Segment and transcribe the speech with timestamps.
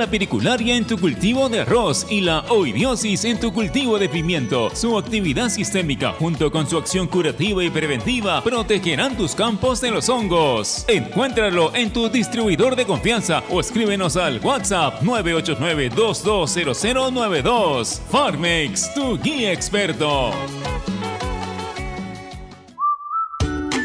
[0.00, 4.70] la piricularia en tu cultivo de arroz y la oidiosis en tu cultivo de pimiento.
[4.74, 10.08] Su actividad sistémica junto con su acción curativa y preventiva protegerán tus campos de los
[10.08, 10.86] hongos.
[10.88, 18.00] Encuéntralo en tu distribuidor de confianza o escríbenos al WhatsApp 989-220092.
[18.10, 20.30] Farmex, tu guía experto.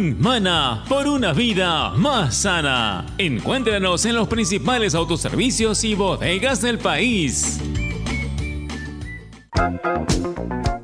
[0.00, 3.04] Mana por una vida más sana.
[3.18, 7.60] Encuéntranos en los principales autoservicios y bodegas del país.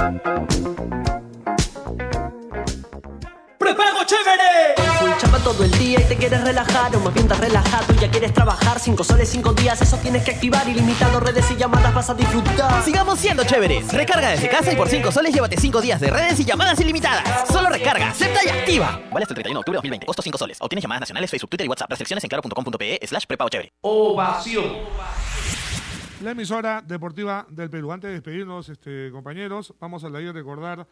[4.06, 4.76] Chévere!
[5.00, 8.00] Full chapa todo el día y te quieres relajar O más bien estás relajado y
[8.00, 11.94] ya quieres trabajar Cinco soles, cinco días, eso tienes que activar Ilimitado, redes y llamadas
[11.94, 13.92] vas a disfrutar Sigamos siendo chéveres.
[13.92, 17.48] Recarga desde casa y por 5 soles llévate 5 días de redes y llamadas ilimitadas.
[17.48, 19.00] Solo recarga, acepta y activa.
[19.12, 20.06] Vale hasta el 31 de octubre de 2020.
[20.06, 20.58] Costo 5 soles.
[20.62, 21.90] Obtienes llamadas nacionales, Facebook, Twitter y WhatsApp.
[21.90, 23.74] Restricciones en claro.com.pe slash prepago chévere.
[23.82, 24.66] Ovación.
[26.24, 27.92] La emisora deportiva del Perú.
[27.92, 30.88] Antes de despedirnos, este, compañeros, vamos a leer recordar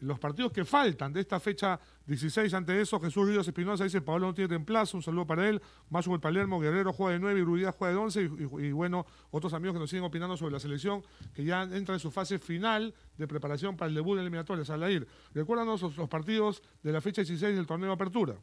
[0.00, 2.52] los partidos que faltan de esta fecha 16.
[2.54, 4.96] Ante eso, Jesús Ríos Espinosa dice: Pablo no tiene templazo.
[4.98, 5.60] Un saludo para él.
[5.90, 8.22] Más el Palermo, Guerrero juega de 9 y juega de 11.
[8.22, 11.02] Y, y- y bueno, otros amigos que nos siguen opinando sobre la selección
[11.34, 14.68] que ya entra en su fase final de preparación para el debut de eliminatorias.
[14.70, 18.34] Alair, recuérdanos los, los partidos de la fecha 16 del torneo de apertura.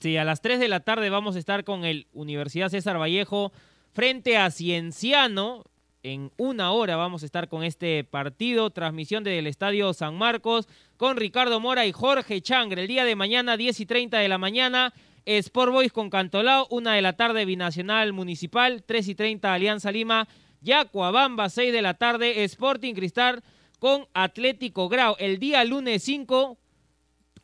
[0.00, 3.52] Sí, a las 3 de la tarde vamos a estar con el Universidad César Vallejo
[3.94, 5.64] frente a Cienciano.
[6.08, 11.16] En una hora vamos a estar con este partido, transmisión del Estadio San Marcos, con
[11.16, 12.82] Ricardo Mora y Jorge Changre.
[12.82, 16.94] El día de mañana, 10 y 30 de la mañana, Sport Boys con Cantolao, una
[16.94, 20.28] de la tarde Binacional Municipal, 3 y 30 Alianza Lima,
[20.60, 23.42] Yacuabamba, 6 de la tarde, Sporting Cristal
[23.80, 25.16] con Atlético Grau.
[25.18, 26.56] El día lunes 5,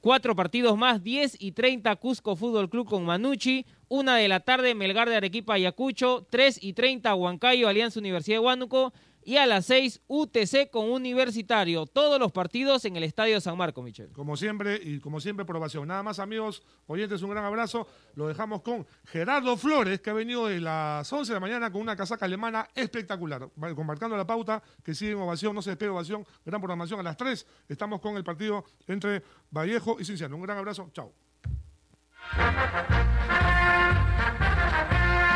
[0.02, 4.74] Cuatro partidos más, 10 y 30 Cusco Fútbol Club con Manucci, una de la tarde
[4.74, 9.66] Melgar de Arequipa Ayacucho, 3 y 30 Huancayo Alianza Universidad de Huánuco y a las
[9.66, 11.84] 6 UTC con Universitario.
[11.84, 14.08] Todos los partidos en el Estadio San Marco, Michel.
[14.14, 15.86] Como siempre, y como siempre, aprobación.
[15.86, 17.86] Nada más, amigos, oyentes, un gran abrazo.
[18.14, 21.82] Lo dejamos con Gerardo Flores, que ha venido de las 11 de la mañana con
[21.82, 23.50] una casaca alemana espectacular.
[23.76, 26.98] Compartiendo la pauta, que sigue en ovación, no se despega ovación, gran programación.
[26.98, 30.36] A las 3 estamos con el partido entre Vallejo y Cinciano.
[30.36, 31.12] Un gran abrazo, chao.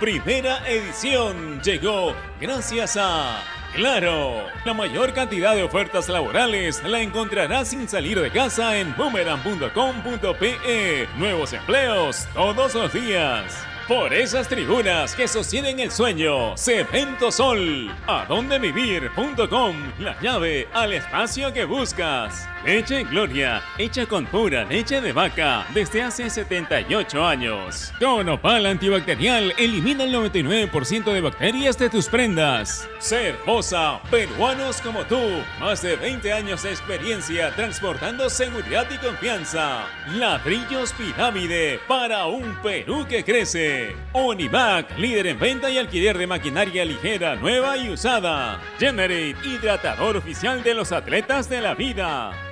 [0.00, 3.42] Primera edición llegó gracias a
[3.74, 4.46] Claro.
[4.64, 11.08] La mayor cantidad de ofertas laborales la encontrarás sin salir de casa en boomerang.com.pe.
[11.18, 13.66] Nuevos empleos todos los días.
[13.86, 21.66] Por esas tribunas que sostienen el sueño, Cemento Sol, adondevivir.com, la llave al espacio que
[21.66, 22.48] buscas.
[22.64, 27.92] Leche Gloria, hecha con pura leche de vaca desde hace 78 años.
[27.98, 32.88] Con Opal antibacterial, elimina el 99% de bacterias de tus prendas.
[33.00, 35.20] Cervosa, peruanos como tú,
[35.58, 39.84] más de 20 años de experiencia transportando seguridad y confianza.
[40.14, 43.96] Ladrillos Pirámide para un Perú que crece.
[44.12, 48.60] Onivac, líder en venta y alquiler de maquinaria ligera, nueva y usada.
[48.78, 52.51] Generate, hidratador oficial de los atletas de la vida.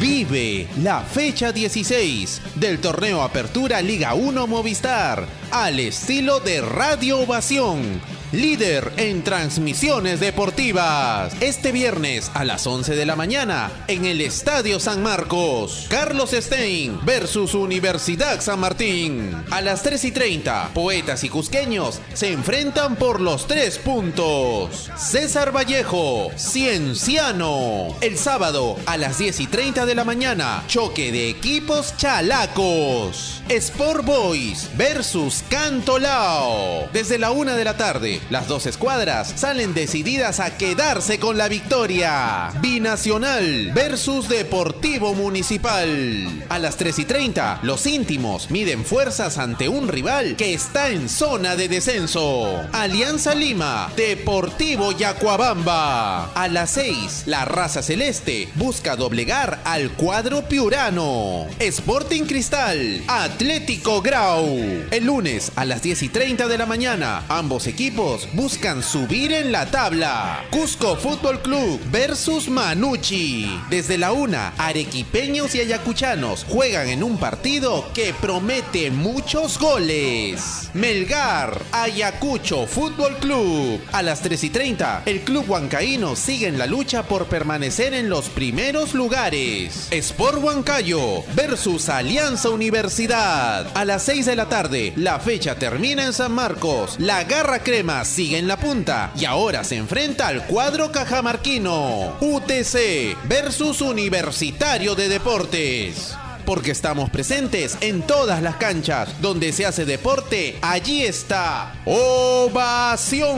[0.00, 8.00] Vive la fecha 16 del torneo Apertura Liga 1 Movistar al estilo de Radio Ovación
[8.32, 11.34] líder en transmisiones deportivas.
[11.40, 15.86] Este viernes a las 11 de la mañana en el Estadio San Marcos.
[15.88, 19.34] Carlos Stein versus Universidad San Martín.
[19.50, 24.90] A las 3 y 30, poetas y cusqueños se enfrentan por los tres puntos.
[24.96, 27.96] César Vallejo, Cienciano.
[28.00, 33.42] El sábado a las 10 y 30 de la mañana, choque de equipos chalacos.
[33.48, 36.88] Sport Boys versus Cantolao.
[36.92, 41.48] Desde la una de la tarde, las dos escuadras salen decididas a quedarse con la
[41.48, 42.50] victoria.
[42.60, 46.44] Binacional versus Deportivo Municipal.
[46.48, 51.08] A las 3 y 30, los íntimos miden fuerzas ante un rival que está en
[51.08, 52.60] zona de descenso.
[52.72, 56.32] Alianza Lima, Deportivo Yacuabamba.
[56.32, 61.46] A las 6, la raza celeste busca doblegar al cuadro piurano.
[61.58, 64.58] Sporting Cristal, Atlético Grau.
[64.90, 69.52] El lunes a las 10 y 30 de la mañana, ambos equipos buscan subir en
[69.52, 70.44] la tabla.
[70.50, 73.60] Cusco Fútbol Club versus Manucci.
[73.68, 80.70] Desde la una, arequipeños y ayacuchanos juegan en un partido que promete muchos goles.
[80.72, 83.80] Melgar, Ayacucho Fútbol Club.
[83.92, 88.08] A las 3 y 30, el club huancaíno sigue en la lucha por permanecer en
[88.08, 89.88] los primeros lugares.
[89.90, 93.70] Sport Huancayo versus Alianza Universidad.
[93.76, 96.96] A las 6 de la tarde, la fecha termina en San Marcos.
[96.98, 102.16] La Garra Crema sigue en la punta y ahora se enfrenta al cuadro cajamarquino.
[102.20, 106.14] UTC versus Universitario de Deportes.
[106.44, 113.36] Porque estamos presentes en todas las canchas donde se hace deporte, allí está Ovación.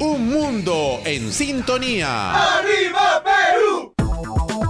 [0.00, 2.56] Un mundo en sintonía.
[2.58, 3.94] ¡Arriba Perú!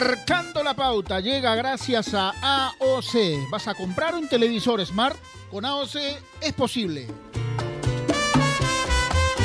[0.00, 3.50] Marcando la pauta llega gracias a AOC.
[3.50, 5.18] ¿Vas a comprar un televisor Smart?
[5.50, 5.96] Con AOC
[6.40, 7.06] es posible.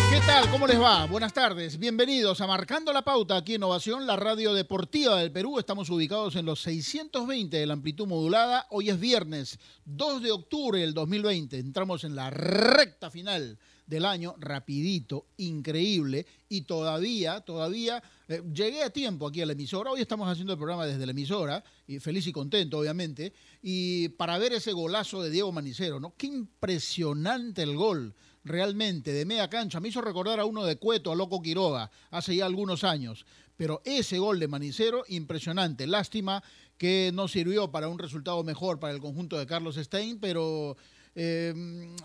[0.09, 0.49] ¿Qué tal?
[0.49, 1.07] ¿Cómo les va?
[1.07, 1.77] Buenas tardes.
[1.77, 5.59] Bienvenidos a Marcando la Pauta aquí en Innovación, la radio deportiva del Perú.
[5.59, 8.65] Estamos ubicados en los 620 de la amplitud modulada.
[8.69, 11.59] Hoy es viernes 2 de octubre del 2020.
[11.59, 18.89] Entramos en la recta final del año, rapidito, increíble, y todavía, todavía, eh, llegué a
[18.89, 22.25] tiempo aquí a la emisora, hoy estamos haciendo el programa desde la emisora, y feliz
[22.27, 26.13] y contento, obviamente, y para ver ese golazo de Diego Manicero, ¿no?
[26.17, 31.11] Qué impresionante el gol, realmente, de media cancha, me hizo recordar a uno de Cueto,
[31.11, 33.25] a Loco Quiroga, hace ya algunos años,
[33.57, 36.43] pero ese gol de Manicero, impresionante, lástima
[36.77, 40.75] que no sirvió para un resultado mejor para el conjunto de Carlos Stein, pero
[41.15, 41.95] eh,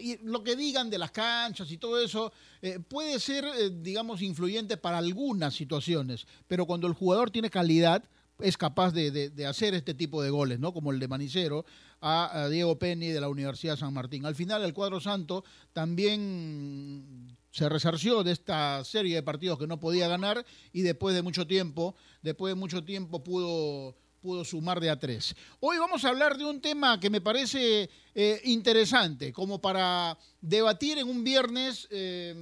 [0.00, 2.32] y lo que digan de las canchas y todo eso
[2.62, 8.04] eh, puede ser, eh, digamos, influyente para algunas situaciones, pero cuando el jugador tiene calidad
[8.40, 10.72] es capaz de, de- hacer este tipo de goles, ¿no?
[10.72, 11.64] Como el de Manicero
[12.00, 14.24] a, a Diego Penny de la Universidad San Martín.
[14.26, 19.80] Al final el cuadro santo también se resarció de esta serie de partidos que no
[19.80, 24.90] podía ganar y después de mucho tiempo, después de mucho tiempo pudo pudo sumar de
[24.90, 25.34] a tres.
[25.60, 30.98] Hoy vamos a hablar de un tema que me parece eh, interesante, como para debatir
[30.98, 32.34] en un viernes, eh,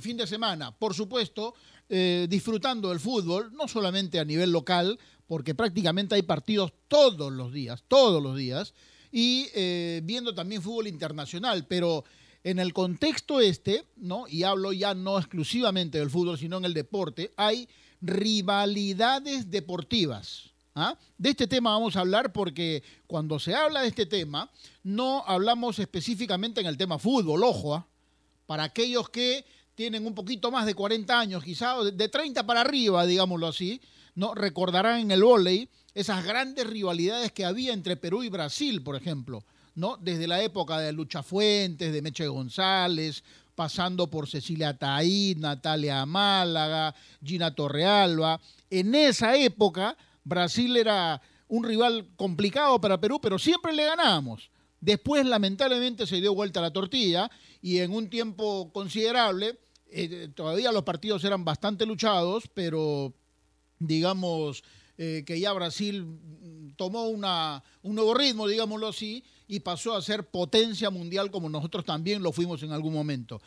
[0.00, 0.76] fin de semana.
[0.76, 1.54] Por supuesto,
[1.88, 7.52] eh, disfrutando del fútbol, no solamente a nivel local, porque prácticamente hay partidos todos los
[7.52, 8.74] días, todos los días,
[9.10, 9.48] y
[10.02, 12.04] viendo también fútbol internacional, pero
[12.42, 14.26] en el contexto este, ¿no?
[14.26, 17.68] Y hablo ya no exclusivamente del fútbol, sino en el deporte, hay
[18.02, 20.53] rivalidades deportivas.
[20.74, 20.96] ¿Ah?
[21.16, 24.50] De este tema vamos a hablar porque cuando se habla de este tema,
[24.82, 27.86] no hablamos específicamente en el tema fútbol, ojo, ¿ah?
[28.46, 33.06] para aquellos que tienen un poquito más de 40 años, quizá de 30 para arriba,
[33.06, 33.80] digámoslo así,
[34.14, 38.96] no recordarán en el vóley esas grandes rivalidades que había entre Perú y Brasil, por
[38.96, 39.96] ejemplo, ¿no?
[39.96, 46.94] Desde la época de Lucha Fuentes, de Meche González, pasando por Cecilia Taí, Natalia Málaga,
[47.24, 48.40] Gina Torrealba.
[48.70, 54.50] En esa época, Brasil era un rival complicado para Perú, pero siempre le ganábamos.
[54.80, 57.30] Después, lamentablemente, se dio vuelta la tortilla
[57.62, 63.14] y en un tiempo considerable, eh, todavía los partidos eran bastante luchados, pero
[63.78, 64.64] digamos
[64.98, 70.02] eh, que ya Brasil mm, tomó una, un nuevo ritmo, digámoslo así, y pasó a
[70.02, 73.40] ser potencia mundial como nosotros también lo fuimos en algún momento.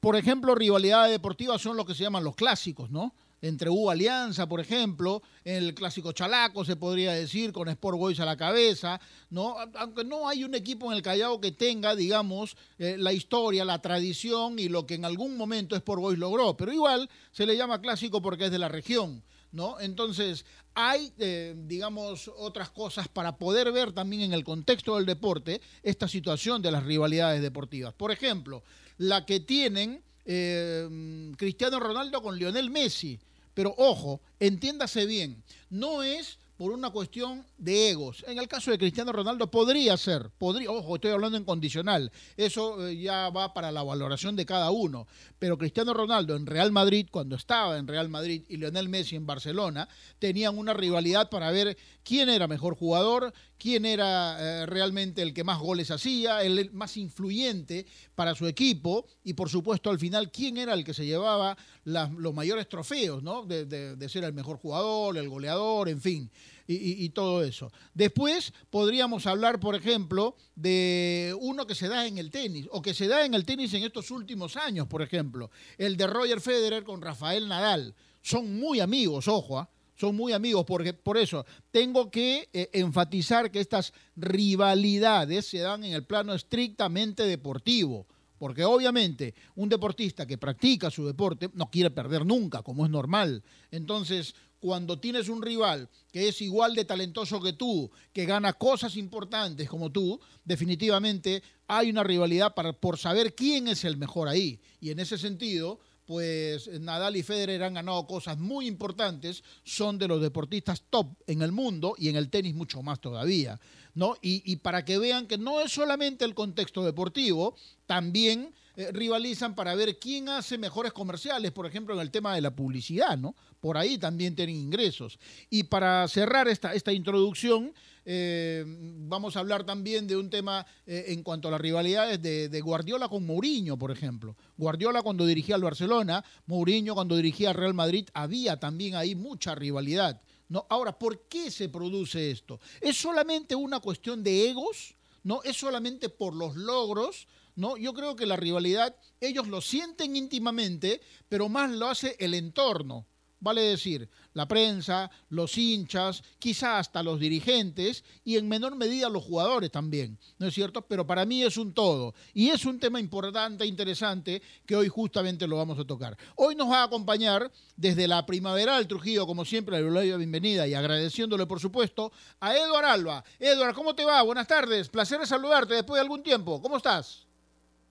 [0.00, 3.14] Por ejemplo, rivalidades deportivas son lo que se llaman los clásicos, ¿no?
[3.42, 8.24] Entre U Alianza, por ejemplo, el clásico Chalaco se podría decir, con Sport Boys a
[8.24, 9.56] la cabeza, ¿no?
[9.74, 13.82] Aunque no hay un equipo en el Callao que tenga, digamos, eh, la historia, la
[13.82, 17.80] tradición y lo que en algún momento Sport Boys logró, pero igual se le llama
[17.80, 19.24] clásico porque es de la región.
[19.50, 19.78] ¿no?
[19.80, 25.60] Entonces, hay, eh, digamos, otras cosas para poder ver también en el contexto del deporte
[25.82, 27.92] esta situación de las rivalidades deportivas.
[27.92, 28.62] Por ejemplo,
[28.98, 33.18] la que tienen eh, Cristiano Ronaldo con Lionel Messi.
[33.54, 38.24] Pero ojo, entiéndase bien, no es por una cuestión de egos.
[38.28, 42.86] En el caso de Cristiano Ronaldo podría ser, podría, ojo, estoy hablando en condicional, eso
[42.86, 45.08] eh, ya va para la valoración de cada uno,
[45.40, 49.26] pero Cristiano Ronaldo en Real Madrid, cuando estaba en Real Madrid, y Lionel Messi en
[49.26, 49.88] Barcelona,
[50.20, 53.32] tenían una rivalidad para ver quién era mejor jugador,
[53.62, 59.06] quién era eh, realmente el que más goles hacía, el más influyente para su equipo,
[59.22, 63.44] y por supuesto al final quién era el que se llevaba los mayores trofeos, ¿no?
[63.44, 66.30] de ser el mejor jugador, el goleador, en fin
[66.66, 67.72] y, todo eso.
[67.94, 72.94] Después podríamos hablar, por ejemplo, de uno que se da en el tenis, o que
[72.94, 76.84] se da en el tenis en estos últimos años, por ejemplo, el de Roger Federer
[76.84, 77.94] con Rafael Nadal.
[78.22, 79.68] Son muy amigos, ojo, ¿ah?
[80.02, 85.84] Son muy amigos, porque por eso tengo que eh, enfatizar que estas rivalidades se dan
[85.84, 88.08] en el plano estrictamente deportivo.
[88.36, 93.44] Porque obviamente un deportista que practica su deporte no quiere perder nunca, como es normal.
[93.70, 98.96] Entonces, cuando tienes un rival que es igual de talentoso que tú, que gana cosas
[98.96, 104.60] importantes como tú, definitivamente hay una rivalidad para, por saber quién es el mejor ahí.
[104.80, 110.08] Y en ese sentido, pues Nadal y Federer han ganado cosas muy importantes, son de
[110.08, 113.60] los deportistas top en el mundo y en el tenis mucho más todavía,
[113.94, 114.16] ¿no?
[114.20, 117.56] Y, y para que vean que no es solamente el contexto deportivo,
[117.86, 122.40] también eh, rivalizan para ver quién hace mejores comerciales, por ejemplo, en el tema de
[122.40, 123.36] la publicidad, ¿no?
[123.60, 125.18] Por ahí también tienen ingresos.
[125.50, 131.04] Y para cerrar esta, esta introducción, eh, vamos a hablar también de un tema eh,
[131.08, 134.36] en cuanto a las rivalidades de, de, Guardiola con Mourinho, por ejemplo.
[134.56, 139.54] Guardiola cuando dirigía al Barcelona, Mourinho cuando dirigía al Real Madrid, había también ahí mucha
[139.54, 140.20] rivalidad.
[140.48, 140.66] ¿no?
[140.68, 142.60] Ahora, ¿por qué se produce esto?
[142.80, 144.94] ¿Es solamente una cuestión de egos?
[145.22, 145.42] ¿No?
[145.44, 147.26] ¿Es solamente por los logros?
[147.54, 147.76] ¿no?
[147.76, 153.06] Yo creo que la rivalidad, ellos lo sienten íntimamente, pero más lo hace el entorno.
[153.42, 159.24] Vale decir, la prensa, los hinchas, quizá hasta los dirigentes y en menor medida los
[159.24, 160.82] jugadores también, ¿no es cierto?
[160.82, 165.48] Pero para mí es un todo y es un tema importante, interesante, que hoy justamente
[165.48, 166.16] lo vamos a tocar.
[166.36, 170.16] Hoy nos va a acompañar desde la primavera del Trujillo, como siempre, le doy la
[170.18, 173.24] bienvenida y agradeciéndole, por supuesto, a Eduard Alba.
[173.40, 174.22] Eduard, ¿cómo te va?
[174.22, 176.62] Buenas tardes, placer saludarte después de algún tiempo.
[176.62, 177.26] ¿Cómo estás?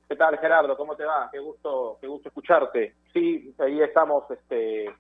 [0.08, 0.78] ¿Qué tal, Gerardo?
[0.78, 1.30] ¿Cómo te va?
[1.30, 2.96] Qué gusto, qué gusto escucharte.
[3.14, 4.94] Sí, ahí estamos, este,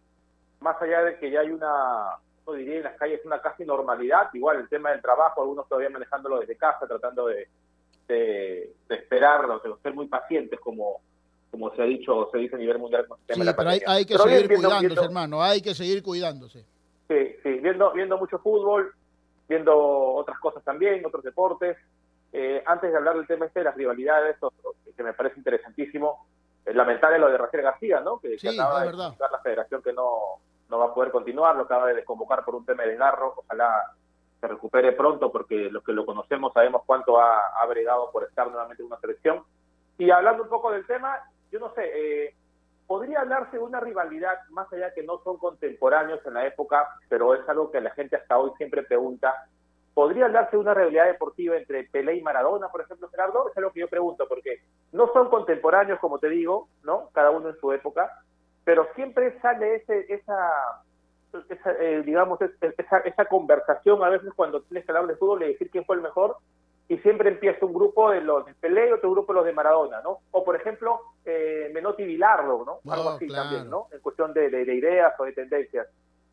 [0.61, 4.29] más allá de que ya hay una, no diría en las calles una casi normalidad,
[4.33, 7.47] igual el tema del trabajo, algunos todavía manejándolo desde casa, tratando de,
[8.07, 11.01] de, de esperarlo, de ser muy pacientes, como,
[11.49, 13.05] como se ha dicho, se dice a nivel mundial.
[13.27, 16.65] sí, pero hay, que seguir cuidándose, hermano, hay que seguir cuidándose.
[17.07, 18.93] Sí, sí, viendo, viendo mucho fútbol,
[19.49, 21.77] viendo otras cosas también, otros deportes,
[22.31, 24.37] eh, antes de hablar del tema este de las rivalidades,
[24.95, 26.25] que me parece interesantísimo,
[26.65, 28.19] es lamentable lo de Rafael García, ¿no?
[28.19, 30.39] Que, acaba de la federación que no,
[30.71, 33.91] no va a poder continuar, lo acaba de desconvocar por un tema de narro, ojalá
[34.39, 38.49] se recupere pronto porque los que lo conocemos sabemos cuánto ha, ha bregado por estar
[38.49, 39.43] nuevamente en una selección.
[39.99, 41.19] Y hablando un poco del tema,
[41.51, 42.35] yo no sé, eh,
[42.87, 47.35] podría hablarse de una rivalidad más allá que no son contemporáneos en la época, pero
[47.35, 49.35] es algo que la gente hasta hoy siempre pregunta,
[49.93, 53.49] ¿Podría hablarse de una realidad deportiva entre Pelé y Maradona, por ejemplo, Gerardo?
[53.49, 54.61] Es algo que yo pregunto, porque
[54.93, 57.09] no son contemporáneos, como te digo, ¿no?
[57.11, 58.09] Cada uno en su época,
[58.63, 60.83] pero siempre sale ese, esa,
[61.79, 65.69] eh, digamos, esa, esa conversación a veces cuando tienes que hablar de fútbol y decir
[65.69, 66.37] quién fue el mejor,
[66.87, 69.53] y siempre empieza un grupo de los de Pelé y otro grupo de los de
[69.53, 70.19] Maradona, ¿no?
[70.31, 72.91] O, por ejemplo, eh, Menotti Vilardo, ¿no?
[72.91, 73.87] Algo así también, ¿no?
[73.93, 75.87] En cuestión de, de ideas o de tendencias.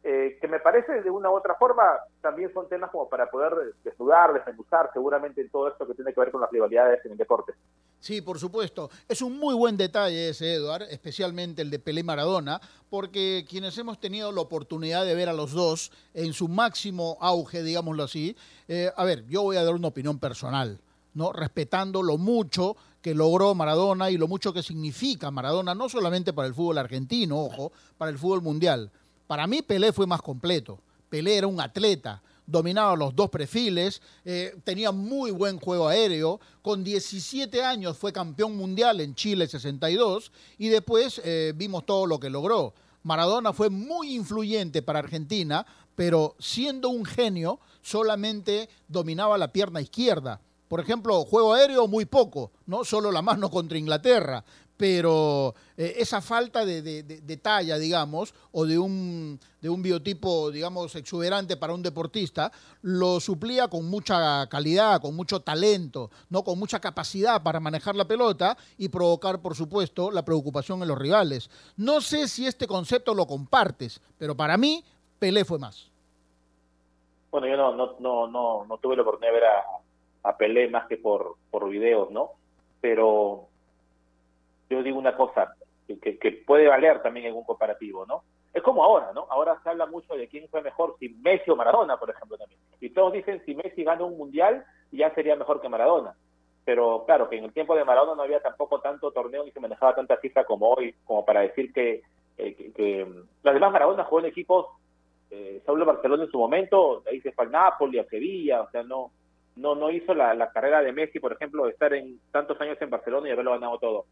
[0.05, 1.83] Eh, que me parece de una u otra forma
[2.21, 6.21] también son temas como para poder desnudar, desmenuzar seguramente en todo esto que tiene que
[6.21, 7.53] ver con las rivalidades en el deporte.
[8.01, 8.91] Sí, por supuesto.
[9.09, 13.99] Es un muy buen detalle ese, Eduard, especialmente el de Pelé Maradona, porque quienes hemos
[13.99, 18.37] tenido la oportunidad de ver a los dos en su máximo auge, digámoslo así,
[18.69, 20.81] eh, a ver, yo voy a dar una opinión personal.
[21.15, 21.33] ¿no?
[21.33, 26.47] Respetando lo mucho que logró Maradona y lo mucho que significa Maradona, no solamente para
[26.47, 28.91] el fútbol argentino, ojo, para el fútbol mundial.
[29.27, 30.79] Para mí Pelé fue más completo.
[31.09, 36.83] Pelé era un atleta, dominaba los dos perfiles, eh, tenía muy buen juego aéreo, con
[36.83, 42.31] 17 años fue campeón mundial en Chile 62 y después eh, vimos todo lo que
[42.31, 42.73] logró.
[43.03, 50.41] Maradona fue muy influyente para Argentina, pero siendo un genio solamente dominaba la pierna izquierda.
[50.69, 54.45] Por ejemplo, juego aéreo muy poco, no solo la mano contra Inglaterra,
[54.79, 60.95] pero eh, esa falta de, de- talla, digamos, o de un, de un biotipo, digamos,
[60.95, 62.51] exuberante para un deportista,
[62.83, 68.07] lo suplía con mucha calidad, con mucho talento, no con mucha capacidad para manejar la
[68.07, 71.51] pelota y provocar, por supuesto, la preocupación en los rivales.
[71.77, 74.85] No sé si este concepto lo compartes, pero para mí,
[75.19, 75.91] Pelé fue más.
[77.33, 80.69] Bueno, yo no, no, no, no, no tuve la oportunidad de ver a, a Pelé
[80.71, 82.31] más que por, por videos, ¿no?
[82.81, 83.48] Pero
[84.69, 85.55] yo digo una cosa
[85.87, 88.23] que, que, puede valer también en un comparativo, ¿no?
[88.53, 89.27] Es como ahora, ¿no?
[89.31, 92.61] Ahora se habla mucho de quién fue mejor, si Messi o Maradona, por ejemplo, también.
[92.81, 96.15] Y todos dicen si Messi gana un mundial, ya sería mejor que Maradona.
[96.65, 99.61] Pero claro, que en el tiempo de Maradona no había tampoco tanto torneo ni se
[99.61, 102.03] manejaba tanta cifra como hoy, como para decir que,
[102.37, 104.67] eh, que, que, mm, además Maradona jugó en equipos
[105.31, 108.83] eh, Saulo Barcelona en su momento, ahí se fue al Napoli, a Sevilla, o sea,
[108.83, 109.11] no
[109.57, 112.81] no no hizo la, la carrera de Messi, por ejemplo, de estar en tantos años
[112.81, 114.05] en Barcelona y haberlo ganado todo.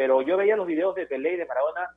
[0.00, 1.90] Pero yo veía los videos de Pelé y de Maradona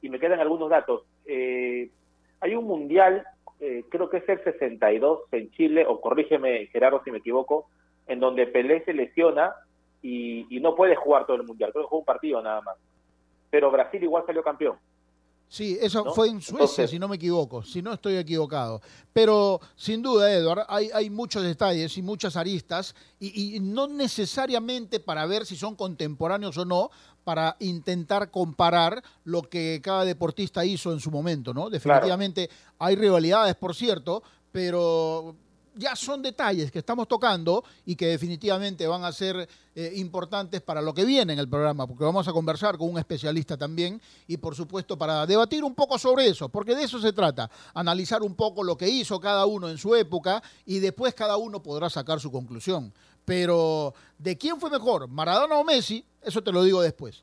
[0.00, 1.02] y me quedan algunos datos.
[1.26, 1.90] Eh,
[2.38, 3.26] hay un mundial,
[3.58, 7.68] eh, creo que es el 62 en Chile, o corrígeme Gerardo si me equivoco,
[8.06, 9.56] en donde Pelé se lesiona
[10.02, 12.76] y, no puede jugar todo el mundial, creo jugó un partido nada más.
[13.50, 14.76] Pero Brasil igual salió campeón.
[15.48, 16.12] Sí, eso ¿no?
[16.12, 18.82] fue en Suecia, Entonces- si no me equivoco, si no estoy equivocado.
[19.12, 25.00] Pero sin duda, Edward, hay, hay muchos detalles y muchas aristas, y, y no necesariamente
[25.00, 26.90] para ver si son contemporáneos o no,
[27.24, 31.68] para intentar comparar lo que cada deportista hizo en su momento, ¿no?
[31.70, 35.34] Definitivamente hay rivalidades, por cierto, pero
[35.78, 40.82] ya son detalles que estamos tocando y que definitivamente van a ser eh, importantes para
[40.82, 44.36] lo que viene en el programa, porque vamos a conversar con un especialista también y
[44.36, 48.34] por supuesto para debatir un poco sobre eso, porque de eso se trata, analizar un
[48.34, 52.20] poco lo que hizo cada uno en su época y después cada uno podrá sacar
[52.20, 52.92] su conclusión.
[53.24, 57.22] Pero de quién fue mejor, Maradona o Messi, eso te lo digo después.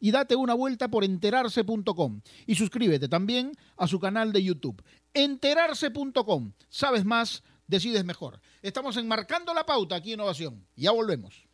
[0.00, 4.82] y date una vuelta por enterarse.com y suscríbete también a su canal de YouTube.
[5.14, 6.52] Enterarse.com.
[6.68, 8.40] Sabes más, decides mejor.
[8.62, 10.66] Estamos enmarcando la pauta aquí en Innovación.
[10.76, 11.48] Ya volvemos.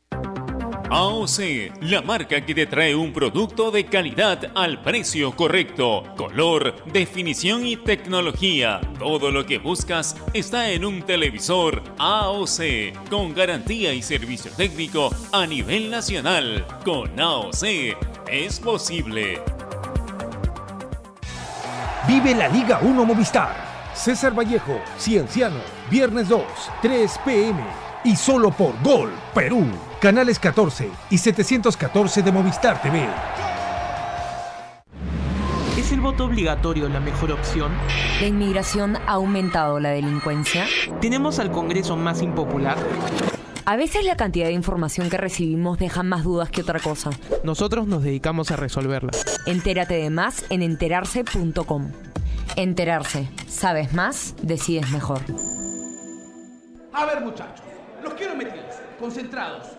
[0.90, 7.66] AOC, la marca que te trae un producto de calidad al precio correcto, color, definición
[7.66, 8.80] y tecnología.
[8.98, 15.46] Todo lo que buscas está en un televisor AOC, con garantía y servicio técnico a
[15.46, 16.66] nivel nacional.
[16.84, 17.64] Con AOC
[18.30, 19.40] es posible.
[22.06, 23.64] Vive la Liga 1 Movistar.
[23.94, 26.42] César Vallejo, Cienciano, viernes 2,
[26.82, 27.64] 3 pm.
[28.04, 29.64] Y solo por Gol, Perú.
[30.04, 33.08] Canales 14 y 714 de Movistar TV.
[35.78, 37.72] ¿Es el voto obligatorio la mejor opción?
[38.20, 40.66] ¿La inmigración ha aumentado la delincuencia?
[41.00, 42.76] ¿Tenemos al Congreso más impopular?
[43.64, 47.08] A veces la cantidad de información que recibimos deja más dudas que otra cosa.
[47.42, 49.12] Nosotros nos dedicamos a resolverla.
[49.46, 51.92] Entérate de más en enterarse.com.
[52.56, 53.30] Enterarse.
[53.48, 55.20] Sabes más, decides mejor.
[56.92, 57.64] A ver, muchachos,
[58.02, 59.78] los quiero metidos, concentrados,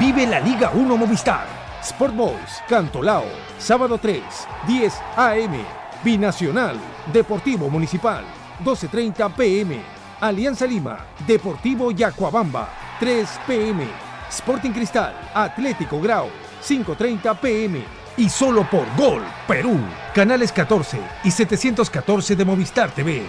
[0.00, 1.46] Vive la Liga 1 Movistar.
[1.82, 3.26] Sport Boys, Cantolao.
[3.58, 4.22] Sábado 3,
[4.66, 5.62] 10 AM.
[6.02, 6.80] Binacional,
[7.12, 8.24] Deportivo Municipal.
[8.64, 9.78] 12.30 pm.
[10.22, 12.70] Alianza Lima, Deportivo Yacuabamba.
[12.98, 13.86] 3 pm.
[14.30, 16.30] Sporting Cristal, Atlético Grau,
[16.66, 17.84] 5.30 pm.
[18.16, 19.78] Y solo por Gol, Perú,
[20.14, 23.24] canales 14 y 714 de Movistar TV.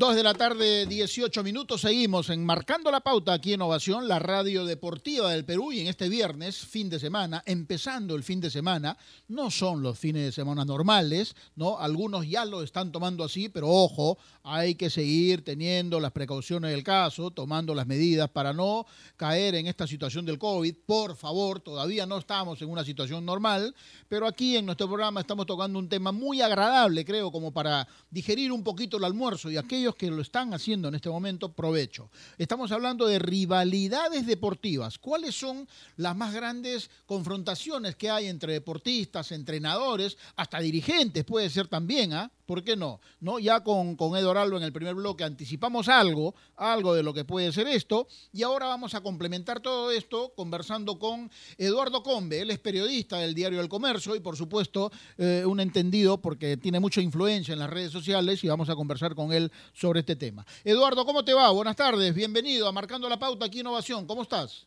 [0.00, 1.82] Dos de la tarde, 18 minutos.
[1.82, 5.72] Seguimos enmarcando la pauta aquí en Ovación, la radio deportiva del Perú.
[5.72, 8.96] Y en este viernes, fin de semana, empezando el fin de semana,
[9.28, 11.78] no son los fines de semana normales, ¿no?
[11.78, 16.82] Algunos ya lo están tomando así, pero ojo, hay que seguir teniendo las precauciones del
[16.82, 20.74] caso, tomando las medidas para no caer en esta situación del COVID.
[20.86, 23.74] Por favor, todavía no estamos en una situación normal,
[24.08, 28.52] pero aquí en nuestro programa estamos tocando un tema muy agradable, creo, como para digerir
[28.52, 32.10] un poquito el almuerzo y aquellos que lo están haciendo en este momento, provecho.
[32.38, 34.98] Estamos hablando de rivalidades deportivas.
[34.98, 41.68] ¿Cuáles son las más grandes confrontaciones que hay entre deportistas, entrenadores, hasta dirigentes puede ser
[41.68, 42.30] también, ¿ah?
[42.50, 42.98] ¿Por qué no?
[43.20, 43.38] ¿No?
[43.38, 47.24] Ya con, con Eduardo Alba en el primer bloque anticipamos algo, algo de lo que
[47.24, 52.50] puede ser esto, y ahora vamos a complementar todo esto conversando con Eduardo Combe, él
[52.50, 57.00] es periodista del Diario del Comercio y por supuesto eh, un entendido porque tiene mucha
[57.00, 60.44] influencia en las redes sociales y vamos a conversar con él sobre este tema.
[60.64, 61.52] Eduardo, ¿cómo te va?
[61.52, 64.66] Buenas tardes, bienvenido a Marcando la Pauta aquí Innovación, ¿cómo estás?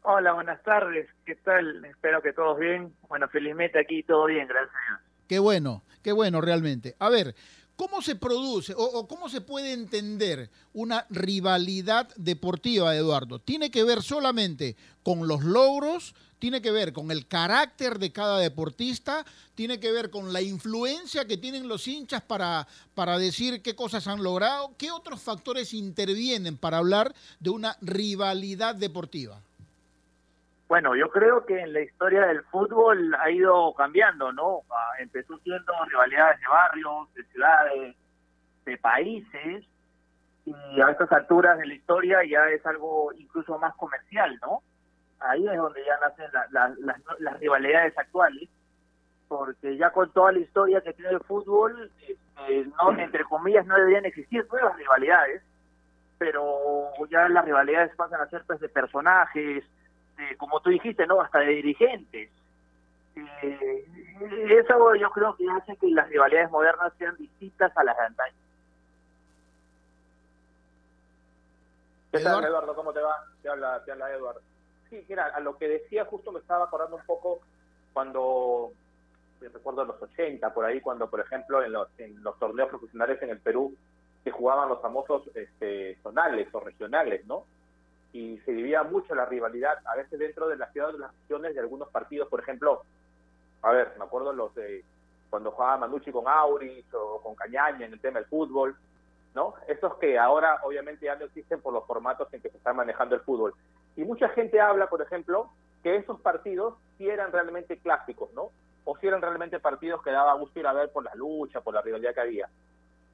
[0.00, 1.84] Hola, buenas tardes, ¿qué tal?
[1.84, 2.94] Espero que todos bien.
[3.06, 4.72] Bueno, felizmente aquí todo bien, gracias.
[5.28, 6.96] Qué bueno, qué bueno realmente.
[6.98, 7.34] A ver,
[7.76, 13.40] ¿cómo se produce o, cómo se puede entender una rivalidad deportiva, Eduardo?
[13.40, 16.14] ¿Tiene que ver solamente con los logros?
[16.38, 19.24] ¿Tiene que ver con el carácter de cada deportista?
[19.54, 24.08] ¿Tiene que ver con la influencia que tienen los hinchas para, para decir qué cosas
[24.08, 24.74] han logrado?
[24.76, 29.40] ¿Qué otros factores intervienen para hablar de una rivalidad deportiva?
[30.72, 34.62] Bueno, yo creo que en la historia del fútbol ha ido cambiando, ¿no?
[34.70, 37.96] Ah, empezó siendo rivalidades de barrios, de ciudades,
[38.64, 39.66] de países,
[40.46, 44.62] y a estas alturas de la historia ya es algo incluso más comercial, ¿no?
[45.20, 48.48] Ahí es donde ya nacen la, la, las, las rivalidades actuales,
[49.28, 51.90] porque ya con toda la historia que tiene el fútbol,
[52.48, 55.42] eh, no entre comillas no deberían existir nuevas rivalidades,
[56.16, 59.66] pero ya las rivalidades pasan a ser pues de personajes,
[60.28, 61.20] de, como tú dijiste, ¿no?
[61.20, 62.30] Hasta de dirigentes.
[63.16, 63.86] Eh,
[64.48, 68.36] eso yo creo que hace que las rivalidades modernas sean distintas a las de antaño.
[72.12, 72.74] ¿Qué tal, Eduardo?
[72.74, 73.24] ¿Cómo te va?
[73.42, 74.40] Te habla, te habla Eduardo.
[74.90, 77.40] Sí, mira, a lo que decía justo me estaba acordando un poco
[77.94, 78.72] cuando,
[79.40, 83.30] recuerdo los 80, por ahí, cuando, por ejemplo, en los, en los torneos profesionales en
[83.30, 83.74] el Perú
[84.24, 87.46] se jugaban los famosos este, zonales o regionales, ¿no?
[88.12, 91.54] Y se vivía mucho la rivalidad, a veces dentro de la ciudad de las regiones
[91.54, 92.82] de algunos partidos, por ejemplo,
[93.62, 94.84] a ver, me acuerdo los de
[95.30, 98.76] cuando jugaba Manucci con Auris o con Cañaña en el tema del fútbol,
[99.34, 99.54] ¿no?
[99.66, 103.14] Esos que ahora obviamente ya no existen por los formatos en que se está manejando
[103.14, 103.54] el fútbol.
[103.96, 105.50] Y mucha gente habla, por ejemplo,
[105.82, 108.50] que esos partidos sí eran realmente clásicos, ¿no?
[108.84, 111.72] O si eran realmente partidos que daba gusto ir a ver por la lucha, por
[111.72, 112.48] la rivalidad que había.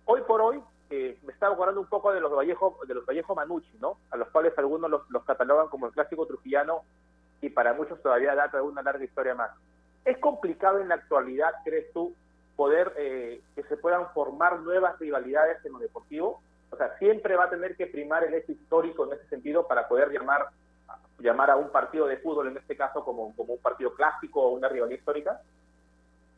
[0.07, 3.35] Hoy por hoy, eh, me estaba acordando un poco de los Vallejo, de los Vallejo
[3.35, 3.99] Manucci, ¿no?
[4.11, 6.83] A los cuales algunos los, los, catalogan como el clásico trujillano
[7.41, 9.51] y para muchos todavía data de una larga historia más.
[10.05, 12.15] ¿Es complicado en la actualidad, crees tú,
[12.57, 16.43] poder eh, que se puedan formar nuevas rivalidades en lo deportivo?
[16.71, 19.89] O sea, siempre va a tener que primar el hecho histórico en ese sentido para
[19.89, 20.49] poder llamar
[21.19, 24.51] llamar a un partido de fútbol, en este caso, como, como un partido clásico o
[24.51, 25.41] una rivalidad histórica?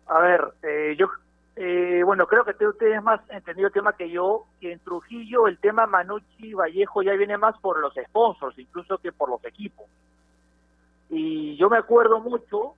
[0.06, 1.08] A ver, eh, yo
[1.56, 5.58] eh, bueno, creo que ustedes más entendido el tema que yo, que en Trujillo el
[5.58, 9.86] tema Manucci Vallejo ya viene más por los sponsors, incluso que por los equipos.
[11.08, 12.74] Y yo me acuerdo mucho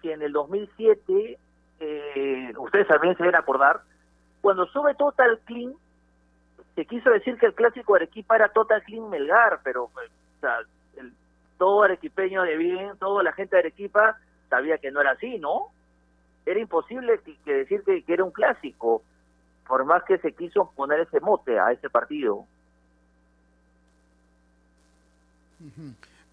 [0.00, 1.38] que en el 2007,
[1.80, 3.82] eh, ustedes también se deben acordar,
[4.40, 5.74] cuando sube Total Clean,
[6.74, 10.58] se quiso decir que el clásico Arequipa era Total Clean Melgar, pero pues, o sea,
[10.96, 11.12] el,
[11.56, 14.18] todo arequipeño de bien, toda la gente de Arequipa
[14.50, 15.70] sabía que no era así, ¿no?
[16.46, 19.02] Era imposible que, decir que, que, era un clásico,
[19.66, 22.46] por más que se quiso poner ese mote a ese partido.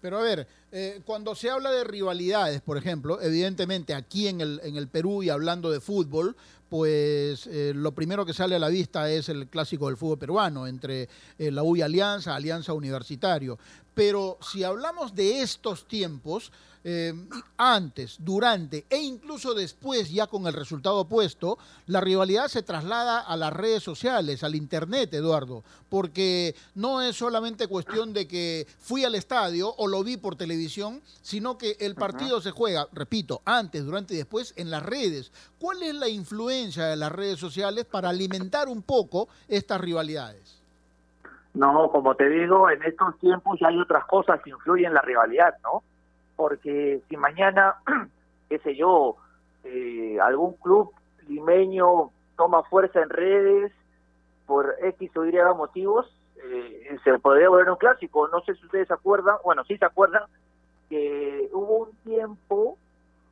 [0.00, 4.60] Pero a ver, eh, cuando se habla de rivalidades, por ejemplo, evidentemente aquí en el,
[4.64, 6.36] en el Perú y hablando de fútbol,
[6.68, 10.66] pues eh, lo primero que sale a la vista es el clásico del fútbol peruano
[10.66, 13.58] entre eh, la U y Alianza, Alianza Universitario.
[13.94, 16.50] Pero si hablamos de estos tiempos,
[16.84, 17.14] eh,
[17.56, 23.36] antes, durante e incluso después, ya con el resultado puesto, la rivalidad se traslada a
[23.36, 29.14] las redes sociales, al Internet, Eduardo, porque no es solamente cuestión de que fui al
[29.14, 34.14] estadio o lo vi por televisión, sino que el partido se juega, repito, antes, durante
[34.14, 35.32] y después en las redes.
[35.58, 40.60] ¿Cuál es la influencia de las redes sociales para alimentar un poco estas rivalidades?
[41.54, 45.02] No, como te digo, en estos tiempos ya hay otras cosas que influyen en la
[45.02, 45.82] rivalidad, ¿no?
[46.36, 47.76] Porque si mañana,
[48.48, 49.16] qué sé yo,
[49.64, 50.92] eh, algún club
[51.28, 53.72] limeño toma fuerza en redes
[54.46, 56.06] por X o Y motivos,
[56.44, 58.28] eh, se podría volver un clásico.
[58.28, 60.24] No sé si ustedes se acuerdan, bueno, sí se acuerdan,
[60.88, 62.76] que hubo un tiempo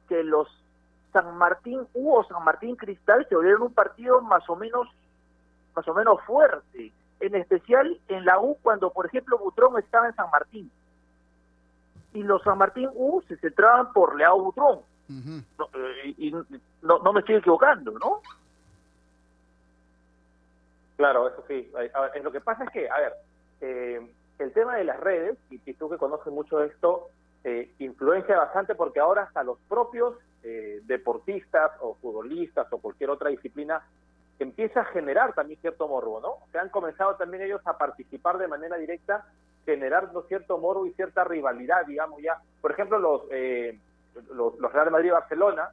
[0.08, 0.48] que los
[1.12, 4.88] San Martín U o San Martín Cristal se volvieron un partido más o menos
[5.74, 10.14] más o menos fuerte en especial en la U cuando, por ejemplo, Butrón estaba en
[10.14, 10.70] San Martín.
[12.12, 14.80] Y los San Martín U se centraban por Leao Butrón.
[15.08, 16.44] no, eh, y no,
[16.82, 18.20] no, me estoy equivocando, ¿no?
[20.96, 21.70] Claro, eso sí.
[21.94, 23.12] A ver, lo que pasa es que, a ver,
[23.60, 27.08] eh, el tema de las redes, y, tú que conoces mucho esto,
[27.44, 33.30] eh, influencia bastante porque ahora hasta los propios eh, deportistas o futbolistas o cualquier otra
[33.30, 33.82] disciplina
[34.38, 36.46] empieza a generar también cierto morbo, ¿no?
[36.50, 39.26] Se han comenzado también ellos a participar de manera directa,
[39.64, 42.38] generando cierto morbo y cierta rivalidad, digamos ya.
[42.60, 43.78] Por ejemplo, los, eh,
[44.34, 45.70] los, Real Madrid y Barcelona,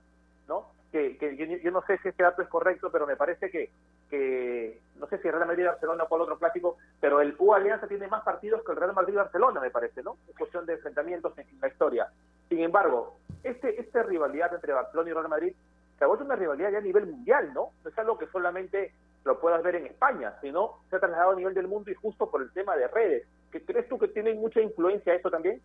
[0.47, 0.71] ¿no?
[0.91, 3.69] Que yo, no sé si este dato es correcto, pero me parece que,
[4.09, 7.53] que no sé si Real Madrid y Barcelona o cuál otro clásico, pero el U
[7.53, 10.17] Alianza tiene más partidos que el Real Madrid y Barcelona, me parece, ¿no?
[10.29, 12.07] Es cuestión de enfrentamientos en la historia.
[12.49, 15.53] Sin embargo, este, esta rivalidad entre Barcelona y Real Madrid
[15.97, 17.71] se ha vuelto una rivalidad ya a nivel mundial, ¿no?
[17.83, 18.93] No es algo que solamente
[19.25, 22.29] lo puedas ver en España, sino se ha trasladado a nivel del mundo y justo
[22.29, 23.27] por el tema de redes.
[23.51, 25.61] ¿Qué ¿Crees tú que tiene mucha influencia eso también?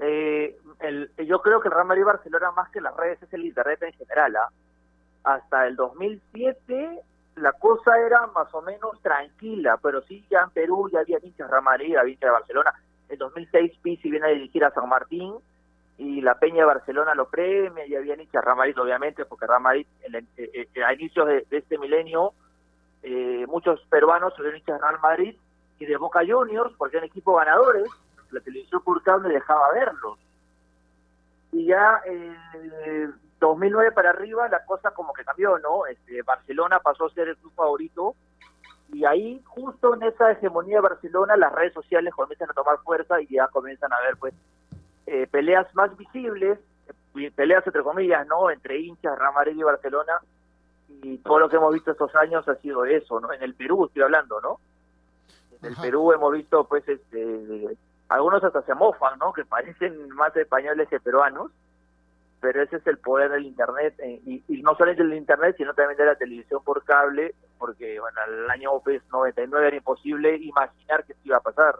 [0.00, 3.46] Eh, el, yo creo que el Real Madrid Barcelona más que las redes es el
[3.46, 4.36] internet en general.
[4.36, 4.50] ¿ah?
[5.24, 7.02] Hasta el 2007
[7.36, 11.50] la cosa era más o menos tranquila, pero sí ya en Perú ya había hinchas
[11.50, 12.72] Real había hinchas de Barcelona.
[13.08, 15.34] En 2006 Pizzi viene a dirigir a San Martín
[15.98, 19.86] y la Peña de Barcelona lo premia y habían hinchas Real obviamente porque Real Madrid
[20.02, 22.32] eh, eh, eh, a inicios de, este milenio
[23.46, 25.36] muchos peruanos se hinchas Real Madrid
[25.78, 27.88] y de Boca Juniors porque eran equipos ganadores
[28.30, 30.18] la televisión por cable dejaba verlos
[31.52, 37.06] y ya en 2009 para arriba la cosa como que cambió no este Barcelona pasó
[37.06, 38.14] a ser el club favorito
[38.92, 43.20] y ahí justo en esa hegemonía de Barcelona las redes sociales comienzan a tomar fuerza
[43.20, 44.34] y ya comienzan a ver pues
[45.06, 46.58] eh, peleas más visibles,
[47.16, 48.50] eh, peleas entre comillas, ¿no?
[48.50, 50.18] Entre hinchas, Real y Barcelona,
[50.88, 53.32] y todo lo que hemos visto estos años ha sido eso, ¿no?
[53.32, 54.58] En el Perú estoy hablando, ¿no?
[55.66, 57.76] En el Perú hemos visto, pues, este,
[58.08, 59.32] algunos hasta se mofan, ¿no?
[59.32, 61.50] Que parecen más españoles que peruanos,
[62.40, 65.74] pero ese es el poder del Internet, eh, y, y, no solamente del Internet, sino
[65.74, 71.04] también de la televisión por cable, porque, bueno, el año pues, 99 era imposible imaginar
[71.04, 71.76] que esto iba a pasar.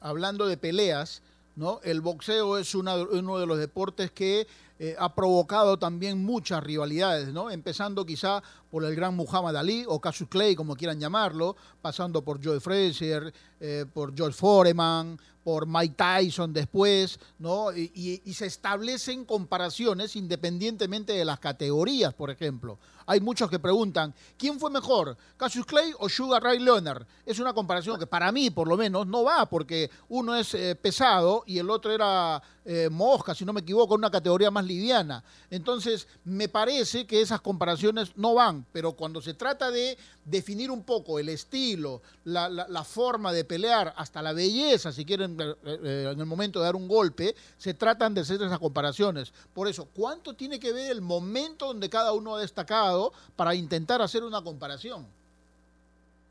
[0.00, 1.22] Hablando de peleas,
[1.56, 1.80] ¿no?
[1.82, 7.48] El boxeo es uno de los deportes que eh, ha provocado también muchas rivalidades, ¿no?
[7.48, 12.44] Empezando quizá por el gran Muhammad Ali o Cassius Clay, como quieran llamarlo, pasando por
[12.44, 17.70] Joe Frazier, eh, por George Foreman, por Mike Tyson después, ¿no?
[17.72, 22.80] Y, y, se establecen comparaciones independientemente de las categorías, por ejemplo.
[23.06, 27.06] Hay muchos que preguntan, ¿quién fue mejor, Cassius Clay o Sugar Ray Leonard?
[27.26, 30.74] Es una comparación que para mí, por lo menos, no va, porque uno es eh,
[30.74, 35.22] pesado y el otro era eh, mosca, si no me equivoco, una categoría más liviana.
[35.50, 40.82] Entonces, me parece que esas comparaciones no van, pero cuando se trata de definir un
[40.82, 46.18] poco el estilo, la, la, forma de pelear, hasta la belleza, si quieren, eh, en
[46.18, 49.32] el momento de dar un golpe, se tratan de hacer esas comparaciones.
[49.52, 52.93] Por eso, ¿cuánto tiene que ver el momento donde cada uno ha destacado?
[53.36, 55.06] Para intentar hacer una comparación.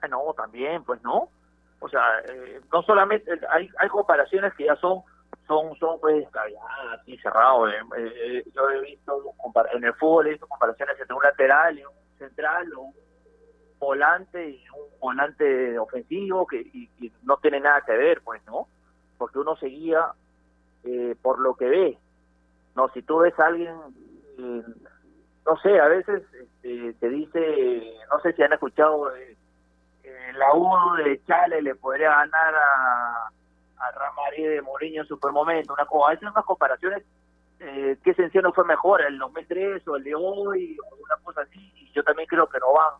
[0.01, 1.29] Ah, no, también, pues no.
[1.83, 5.01] O sea, eh, no solamente hay, hay comparaciones que ya son
[5.47, 6.25] son son pues
[6.93, 7.67] así cerrado.
[7.67, 9.33] Eh, eh, yo he visto
[9.73, 12.93] en el fútbol he visto comparaciones entre un lateral y un central o un
[13.79, 16.89] volante y un volante ofensivo que y,
[17.23, 18.67] no tiene nada que ver, pues, ¿no?
[19.17, 20.11] Porque uno seguía
[21.21, 21.97] por lo que ve.
[22.75, 23.75] No, si tú ves a alguien
[25.45, 29.35] no sé, a veces este, te dice, no sé si han escuchado, eh,
[30.35, 33.27] la U de Chale le podría ganar a,
[33.77, 37.03] a Ramarí de Mourinho en super momento, una cosa, a veces unas comparaciones,
[37.59, 41.71] eh, qué sencillo fue mejor, el 2003 o el de hoy, o una cosa así,
[41.75, 42.93] y yo también creo que no van,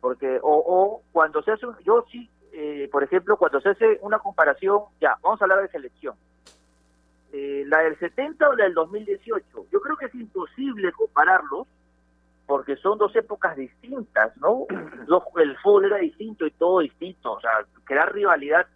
[0.00, 4.18] porque, o, o cuando se hace, yo sí, eh, por ejemplo, cuando se hace una
[4.18, 6.14] comparación, ya, vamos a hablar de selección,
[7.32, 9.66] eh, la del 70 o la del 2018.
[9.70, 11.66] Yo creo que es imposible compararlos
[12.46, 14.66] porque son dos épocas distintas, ¿no?
[15.36, 17.50] El fútbol era distinto y todo distinto, o sea,
[17.84, 18.66] crear rivalidad,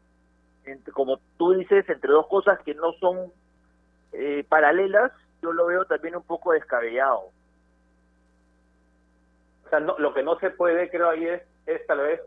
[0.64, 3.32] entre, como tú dices, entre dos cosas que no son
[4.12, 7.30] eh, paralelas, yo lo veo también un poco descabellado.
[9.66, 12.20] O sea, no- lo que no se puede, creo, ahí es, es tal vez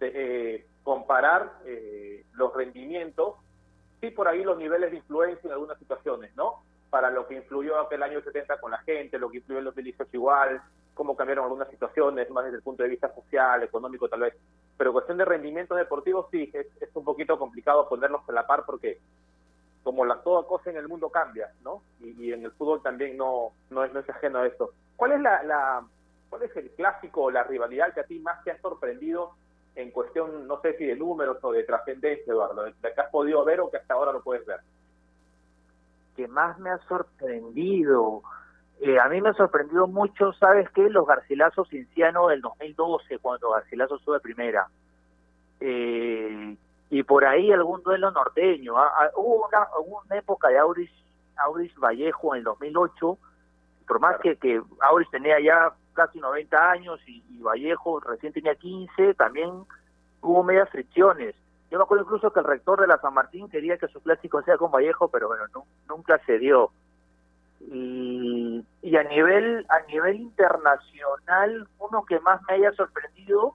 [0.00, 3.34] eh, comparar eh, los rendimientos,
[4.00, 6.62] sí por ahí los niveles de influencia en algunas situaciones, ¿no?
[6.90, 9.74] Para lo que influyó aquel año 70 con la gente, lo que influyó en los
[9.74, 10.62] 2018 igual,
[10.94, 14.34] cómo cambiaron algunas situaciones, más desde el punto de vista social, económico tal vez.
[14.78, 18.98] Pero cuestión de rendimiento deportivo sí, es, un poquito complicado ponerlos a la par porque
[19.82, 21.82] como la toda cosa en el mundo cambia, ¿no?
[22.00, 24.70] Y, en el fútbol también no, no, es, no ajeno a esto.
[24.96, 25.86] ¿Cuál es la, la
[26.28, 29.34] cuál es el clásico o la rivalidad que a ti más te ha sorprendido
[29.76, 33.10] en cuestión, no sé si de números o de trascendencia, Eduardo, de de que has
[33.10, 34.60] podido ver o que hasta ahora lo puedes ver?
[36.16, 38.22] Que más me ha sorprendido.
[38.80, 40.88] Eh, a mí me ha sorprendido mucho, ¿sabes qué?
[40.90, 44.66] Los Garcilazos Cinciano del 2012, cuando Garcilaso sube primera.
[45.60, 46.56] Eh,
[46.90, 48.76] y por ahí algún duelo norteño.
[48.78, 50.90] Ah, ah, hubo una, hubo una época de Auris,
[51.36, 53.18] Auris Vallejo en el 2008,
[53.86, 58.54] por más que, que Auris tenía ya casi 90 años y, y Vallejo recién tenía
[58.54, 59.50] 15, también
[60.20, 61.34] hubo medias fricciones.
[61.70, 64.42] Yo me acuerdo incluso que el rector de la San Martín quería que su clásico
[64.42, 66.70] sea con Vallejo, pero bueno, nu- nunca se dio.
[67.60, 73.54] Y, y a nivel a nivel internacional, uno que más me haya sorprendido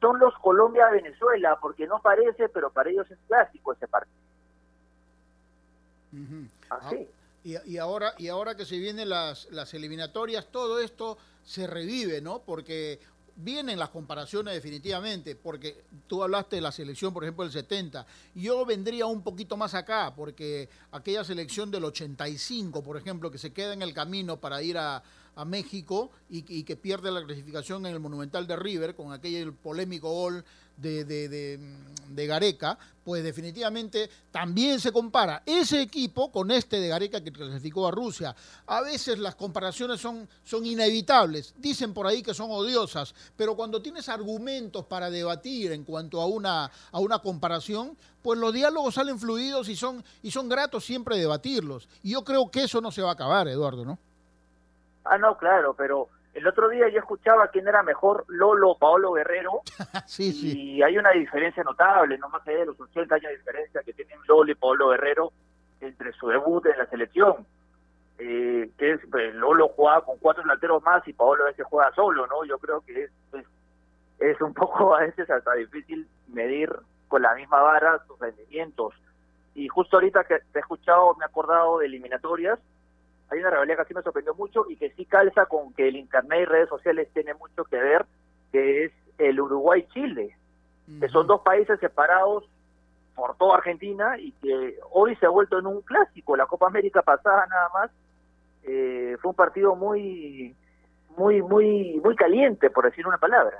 [0.00, 4.16] son los Colombia-Venezuela, porque no parece, pero para ellos es clásico ese partido.
[6.70, 7.08] Así.
[7.44, 12.20] Y, y ahora, y ahora que se vienen las, las eliminatorias, todo esto se revive,
[12.20, 12.40] ¿no?
[12.40, 13.00] Porque
[13.36, 18.06] vienen las comparaciones definitivamente, porque tú hablaste de la selección, por ejemplo, del 70.
[18.34, 23.52] Yo vendría un poquito más acá, porque aquella selección del 85, por ejemplo, que se
[23.52, 25.02] queda en el camino para ir a,
[25.34, 29.52] a México y, y que pierde la clasificación en el Monumental de River con aquel
[29.52, 30.44] polémico gol
[30.76, 31.58] de, de, de,
[32.08, 37.88] de Gareca, pues definitivamente también se compara ese equipo con este de Gareca que clasificó
[37.88, 38.34] a Rusia.
[38.66, 43.82] A veces las comparaciones son, son inevitables, dicen por ahí que son odiosas, pero cuando
[43.82, 49.18] tienes argumentos para debatir en cuanto a una, a una comparación, pues los diálogos salen
[49.18, 51.88] fluidos y son, y son gratos siempre debatirlos.
[52.04, 53.98] Y yo creo que eso no se va a acabar, Eduardo, ¿no?
[55.04, 59.12] Ah, no, claro, pero el otro día yo escuchaba quién era mejor, Lolo o Paolo
[59.12, 59.62] Guerrero,
[60.06, 60.76] sí, sí.
[60.76, 63.92] y hay una diferencia notable, no más allá de los 80 años de diferencia que
[63.92, 65.32] tienen Lolo y Paolo Guerrero
[65.80, 67.46] entre su debut en la selección.
[68.18, 71.92] Eh, que es, pues, Lolo jugaba con cuatro delanteros más y Paolo a veces juega
[71.92, 72.44] solo, ¿no?
[72.44, 73.46] Yo creo que es, es,
[74.20, 76.72] es un poco a veces hasta difícil medir
[77.08, 78.94] con la misma vara sus rendimientos.
[79.54, 82.58] Y justo ahorita que te he escuchado, me he acordado de eliminatorias,
[83.32, 85.96] hay una rivalidad que sí me sorprendió mucho y que sí calza con que el
[85.96, 88.04] internet y redes sociales tiene mucho que ver,
[88.52, 90.36] que es el Uruguay-Chile,
[91.00, 92.44] que son dos países separados
[93.14, 96.36] por toda Argentina y que hoy se ha vuelto en un clásico.
[96.36, 97.90] La Copa América pasada nada más
[98.64, 100.54] eh, fue un partido muy,
[101.16, 103.58] muy, muy, muy caliente, por decir una palabra.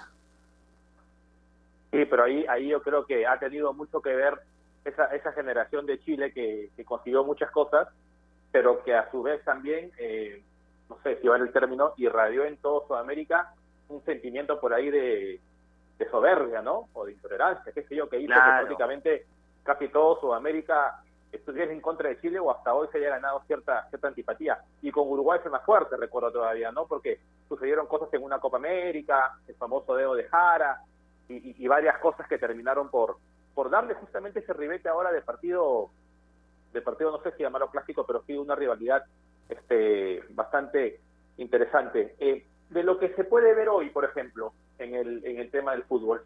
[1.92, 4.38] Sí, pero ahí, ahí yo creo que ha tenido mucho que ver
[4.84, 7.88] esa, esa generación de Chile que, que consiguió muchas cosas,
[8.52, 10.42] pero que a su vez también, eh,
[10.88, 13.54] no sé si vale el término, irradió en todo Sudamérica
[13.88, 15.40] un sentimiento por ahí de,
[15.98, 16.88] de soberbia, ¿no?
[16.92, 18.44] O de intolerancia, qué sé yo, que hizo Claro.
[18.44, 19.26] que prácticamente
[19.64, 23.88] casi todo Sudamérica estuviera en contra de Chile o hasta hoy se haya ganado cierta
[23.88, 24.58] cierta antipatía.
[24.82, 26.86] Y con Uruguay fue más fuerte, recuerdo todavía, ¿no?
[26.86, 30.80] Porque sucedieron cosas en una Copa América, el famoso dedo de Jara,
[31.28, 33.16] y, y- y varias cosas que terminaron por
[33.54, 35.90] por darle justamente ese ribete ahora de partido
[36.72, 39.04] de partido no sé si llamarlo clásico pero sí una rivalidad
[39.48, 41.00] este bastante
[41.36, 42.14] interesante.
[42.18, 45.72] Eh, de lo que se puede ver hoy por ejemplo en el en el tema
[45.72, 46.22] del fútbol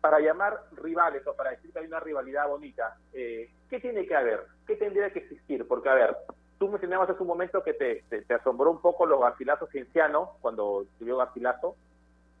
[0.00, 4.16] para llamar rivales o para decir que hay una rivalidad bonita eh, qué tiene que
[4.16, 6.16] haber qué tendría que existir porque a ver
[6.58, 10.86] tú mencionabas hace un momento que te, te, asombró un poco los garcilazos ciencianos cuando
[10.98, 11.76] subió Garcilaso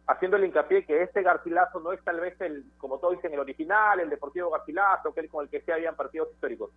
[0.06, 3.40] haciendo el hincapié que este Garcilaso no es tal vez el, como todos dicen, el
[3.40, 6.70] original, el Deportivo Garcilaso, que es con el que se habían partidos históricos.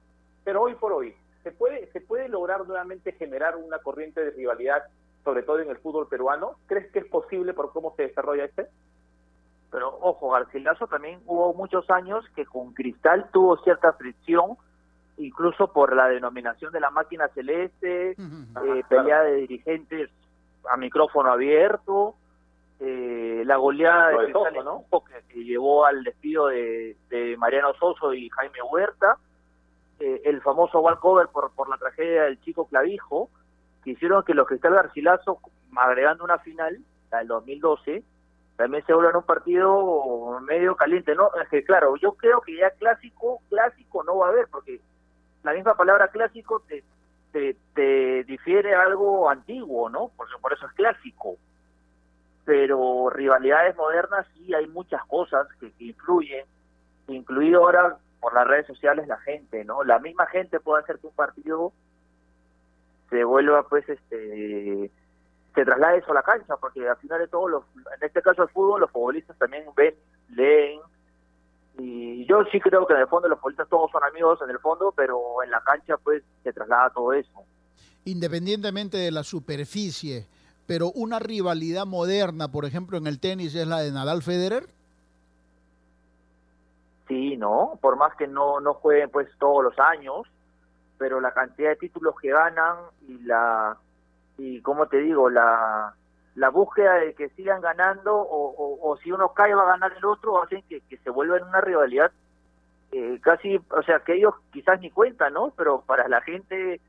[0.50, 4.82] Pero hoy por hoy, ¿se puede, ¿se puede lograr nuevamente generar una corriente de rivalidad,
[5.24, 6.56] sobre todo en el fútbol peruano?
[6.66, 8.66] ¿Crees que es posible por cómo se desarrolla este?
[9.70, 14.58] Pero ojo, Garcilaso también hubo muchos años que con Cristal tuvo cierta fricción,
[15.20, 20.10] incluso por la denominación de la máquina celeste, eh, pelea de dirigentes
[20.68, 22.16] a micrófono abierto,
[22.80, 25.04] eh, la goleada Lo de Soso, ¿no?
[25.28, 29.20] Que llevó al despido de, de Mariano Soso y Jaime Huerta.
[30.00, 33.30] Eh, el famoso walkover por, por la tragedia del chico Clavijo,
[33.84, 35.40] que hicieron que los Cristal Garcilaso,
[35.76, 36.80] agregando una final,
[37.12, 38.04] la del 2012,
[38.56, 41.16] también se vuelvan un partido medio caliente.
[41.16, 44.80] No, es que claro, yo creo que ya clásico, clásico no va a haber, porque
[45.44, 46.84] la misma palabra clásico te,
[47.32, 50.12] te, te difiere a algo antiguo, ¿no?
[50.16, 51.38] Porque por eso es clásico.
[52.46, 56.46] Pero rivalidades modernas sí hay muchas cosas que, que influyen,
[57.08, 59.84] incluido ahora por las redes sociales la gente, ¿no?
[59.84, 61.74] La misma gente puede hacer que un partido
[63.10, 64.92] se vuelva, pues, este,
[65.56, 68.44] se traslade eso a la cancha, porque al final de todo, los, en este caso
[68.44, 69.96] el fútbol, los futbolistas también ven,
[70.30, 70.80] leen,
[71.78, 74.60] y yo sí creo que en el fondo los futbolistas todos son amigos en el
[74.60, 77.44] fondo, pero en la cancha, pues, se traslada todo eso.
[78.06, 80.28] Independientemente de la superficie,
[80.68, 84.68] pero una rivalidad moderna, por ejemplo, en el tenis es la de Nadal Federer.
[87.10, 87.80] Sí, ¿no?
[87.82, 90.28] Por más que no, no jueguen pues todos los años,
[91.00, 93.76] pero la cantidad de títulos que ganan y la,
[94.38, 95.96] y como te digo, la,
[96.36, 100.06] la búsqueda de que sigan ganando o, o, si uno cae va a ganar el
[100.06, 102.12] otro, hacen que, se vuelva en una rivalidad
[102.92, 105.52] eh, casi, o sea, que ellos quizás ni cuentan, ¿no?
[105.58, 106.80] Pero para la gente,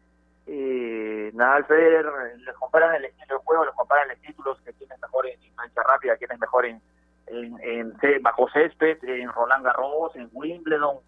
[0.46, 2.06] eh, Nadal Federer,
[2.40, 5.42] les comparan el estilo de juego, les comparan los títulos, que quién es mejor en,
[5.42, 6.82] en mancha rápida, quién es mejor en,
[7.30, 10.98] en, bajo césped, en Roland Garros, en Wimbledon,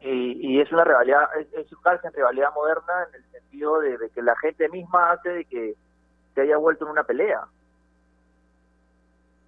[0.00, 4.10] y, y es una rivalidad, es, es casi en rivalidad moderna en el sentido de,
[4.14, 5.74] que la gente misma hace de que
[6.34, 7.46] se haya vuelto en una pelea.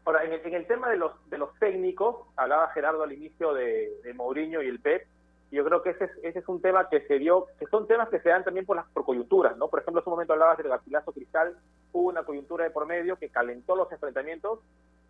[0.05, 3.55] Ahora, en el, en el tema de los de los técnicos, hablaba Gerardo al inicio
[3.55, 5.07] de, de Mourinho y el Pep,
[5.53, 8.09] yo creo que ese es, ese es un tema que se dio, que son temas
[8.09, 9.68] que se dan también por las por coyunturas, ¿no?
[9.68, 11.57] Por ejemplo, en su momento hablabas del Garcilaso Cristal,
[11.93, 14.61] hubo una coyuntura de por medio que calentó los enfrentamientos,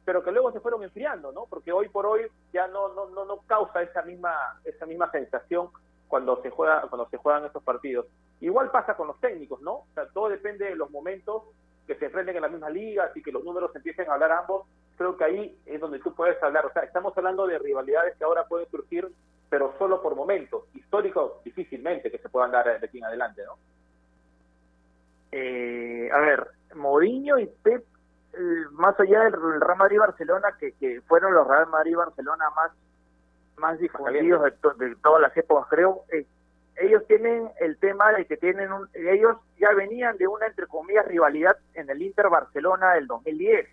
[0.05, 1.47] pero que luego se fueron enfriando, ¿no?
[1.49, 2.23] Porque hoy por hoy
[2.53, 4.33] ya no no no, no causa esa misma
[4.65, 5.69] esa misma sensación
[6.09, 8.07] cuando se juega cuando se juegan estos partidos.
[8.41, 9.73] Igual pasa con los técnicos, ¿no?
[9.73, 11.43] O sea, todo depende de los momentos
[11.87, 14.67] que se enfrenten en las mismas ligas y que los números empiecen a hablar ambos.
[14.97, 16.65] Creo que ahí es donde tú puedes hablar.
[16.67, 19.09] O sea, estamos hablando de rivalidades que ahora pueden surgir,
[19.49, 20.65] pero solo por momentos.
[20.75, 23.59] Históricos, difícilmente que se puedan dar de aquí en adelante, ¿no?
[25.33, 27.85] Eh, a ver, Mourinho y Pep,
[28.72, 32.72] más allá del Real Madrid-Barcelona, que, que fueron los Real Madrid-Barcelona más,
[33.59, 36.26] más difundidos de, to- de todas las épocas, creo, eh,
[36.76, 41.07] ellos tienen el tema de que tienen un, ellos ya venían de una, entre comillas,
[41.07, 43.68] rivalidad en el Inter-Barcelona del 2010,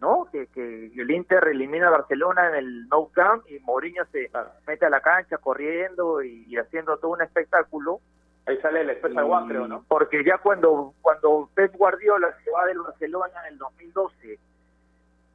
[0.00, 0.28] ¿no?
[0.30, 4.30] Que, que el Inter elimina a Barcelona en el Nou Camp y Mourinho se
[4.66, 8.00] mete a la cancha corriendo y, y haciendo todo un espectáculo.
[8.46, 9.84] Ahí sale el Special One, creo, ¿no?
[9.86, 14.38] Porque ya cuando cuando Pep Guardiola se va del Barcelona en el 2012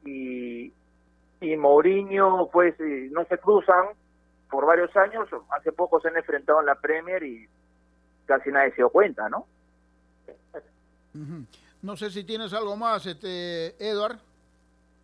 [0.04, 0.72] y,
[1.40, 3.86] y Mourinho, pues, eh, no se cruzan
[4.50, 7.48] por varios años, hace poco se han enfrentado en la Premier y
[8.26, 9.46] casi nadie se dio cuenta, ¿no?
[11.82, 14.18] No sé si tienes algo más, este, Edward.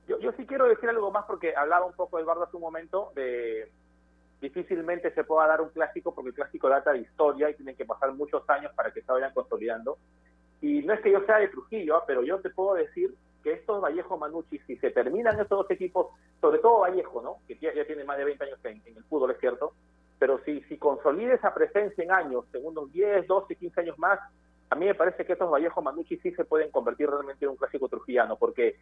[0.09, 3.13] Yo, yo sí quiero decir algo más porque hablaba un poco Eduardo hace un momento
[3.15, 3.71] de
[4.45, 7.85] difícilmente se pueda dar un clásico porque el clásico data de historia y tienen que
[7.85, 9.99] pasar muchos años para que se vayan consolidando.
[10.61, 13.53] Y no es que yo sea de Trujillo, ah, pero yo te puedo decir que
[13.53, 16.09] estos Vallejo Manucci, si se terminan estos dos equipos,
[16.41, 17.37] sobre todo Vallejo, ¿no?
[17.47, 19.75] que ya, tiene más de 20 años en, el fútbol, es cierto,
[20.19, 24.21] pero si, si consolida esa presencia en años, en unos 10, 12, 15 años más,
[24.71, 27.57] a mí me parece que estos Vallejo Manucci sí se pueden convertir realmente en un
[27.57, 28.77] clásico trujillano, porque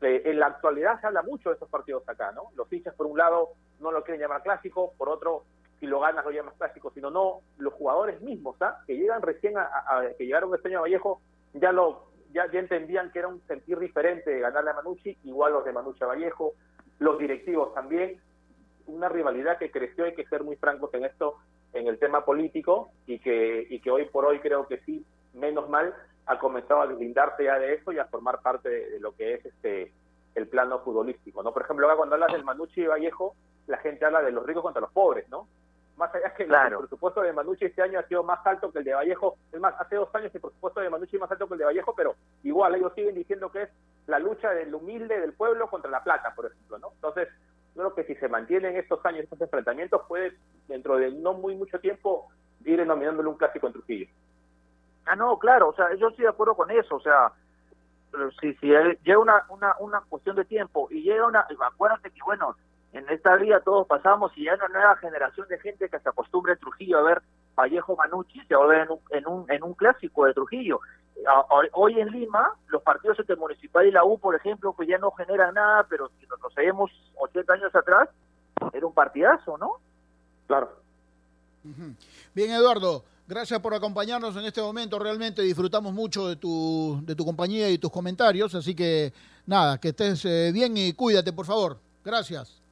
[0.00, 2.50] eh, en la actualidad se habla mucho de estos partidos acá, ¿no?
[2.56, 5.44] Los hinchas, por un lado, no lo quieren llamar clásico, por otro,
[5.78, 8.78] si lo ganas lo llamas clásico, sino no, los jugadores mismos, ¿ah?
[8.86, 11.20] Que llegan recién a- que llegaron este año a Vallejo,
[11.54, 15.52] ya lo ya, ya entendían que era un sentir diferente de ganarle a Manucci, igual
[15.54, 16.52] los de Manucci a Vallejo,
[16.98, 18.20] los directivos también,
[18.86, 21.36] una rivalidad que creció, hay que ser muy francos en esto,
[21.72, 25.04] en el tema político, y que, y que hoy por hoy creo que sí,
[25.36, 25.94] menos mal,
[26.26, 29.34] ha comenzado a deslindarse ya de eso y a formar parte de, de lo que
[29.34, 29.92] es este
[30.34, 31.52] el plano futbolístico, ¿no?
[31.52, 33.34] Por ejemplo, ahora cuando hablas del Manucci y Vallejo,
[33.68, 35.48] la gente habla de los ricos contra los pobres, ¿no?
[35.96, 36.80] Más allá que Claro.
[36.80, 39.58] el presupuesto de Manucci este año ha sido más alto que el de Vallejo, es
[39.58, 41.94] más, hace dos años el presupuesto de Manucci es más alto que el de Vallejo,
[41.96, 43.70] pero igual ellos siguen diciendo que es
[44.06, 46.90] la lucha del humilde del pueblo contra la plata, por ejemplo, ¿no?
[46.96, 47.28] Entonces,
[47.74, 50.36] yo creo que si se mantienen estos años, estos enfrentamientos, puede,
[50.68, 52.28] dentro de no muy mucho tiempo,
[52.62, 54.06] ir denominándole un clásico en Trujillo.
[55.06, 57.32] Ah, no, claro, o sea, yo estoy de acuerdo con eso, o sea,
[58.40, 62.56] si, si llega una, una, una cuestión de tiempo y llega una, acuérdate que bueno,
[62.92, 66.08] en esta vida todos pasamos y ya hay una nueva generación de gente que se
[66.08, 67.22] acostumbra en Trujillo a ver
[67.56, 70.80] Vallejo Manucci, se va a ver en un, en un, en un clásico de Trujillo.
[71.26, 74.88] A- a- Hoy en Lima, los partidos entre Municipal y la U, por ejemplo, pues
[74.88, 78.08] ya no generan nada, pero si nos retrocedemos 80 años atrás,
[78.72, 79.74] era un partidazo, ¿no?
[80.46, 80.70] Claro.
[82.34, 84.98] Bien, Eduardo, gracias por acompañarnos en este momento.
[84.98, 88.54] Realmente disfrutamos mucho de tu, de tu compañía y tus comentarios.
[88.54, 89.12] Así que,
[89.46, 91.78] nada, que estés eh, bien y cuídate, por favor.
[92.04, 92.65] Gracias.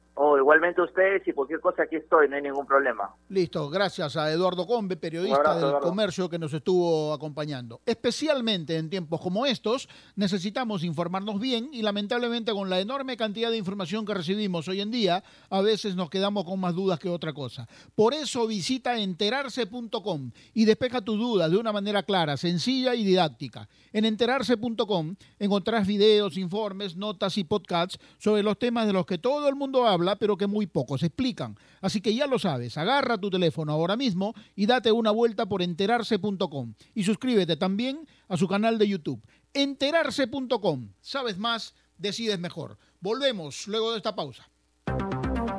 [0.45, 3.09] Igualmente ustedes y cualquier cosa aquí estoy, no hay ningún problema.
[3.29, 5.87] Listo, gracias a Eduardo Combe, periodista abrazo, del Eduardo.
[5.87, 7.81] comercio que nos estuvo acompañando.
[7.83, 13.57] Especialmente en tiempos como estos, necesitamos informarnos bien y lamentablemente con la enorme cantidad de
[13.57, 17.33] información que recibimos hoy en día, a veces nos quedamos con más dudas que otra
[17.33, 17.67] cosa.
[17.95, 23.67] Por eso visita enterarse.com y despeja tus dudas de una manera clara, sencilla y didáctica.
[23.91, 29.49] En enterarse.com encontrarás videos, informes, notas y podcasts sobre los temas de los que todo
[29.49, 31.57] el mundo habla, pero que muy pocos explican.
[31.81, 35.61] Así que ya lo sabes, agarra tu teléfono ahora mismo y date una vuelta por
[35.61, 39.21] enterarse.com y suscríbete también a su canal de YouTube.
[39.53, 40.89] Enterarse.com.
[41.01, 42.77] Sabes más, decides mejor.
[42.99, 44.49] Volvemos luego de esta pausa.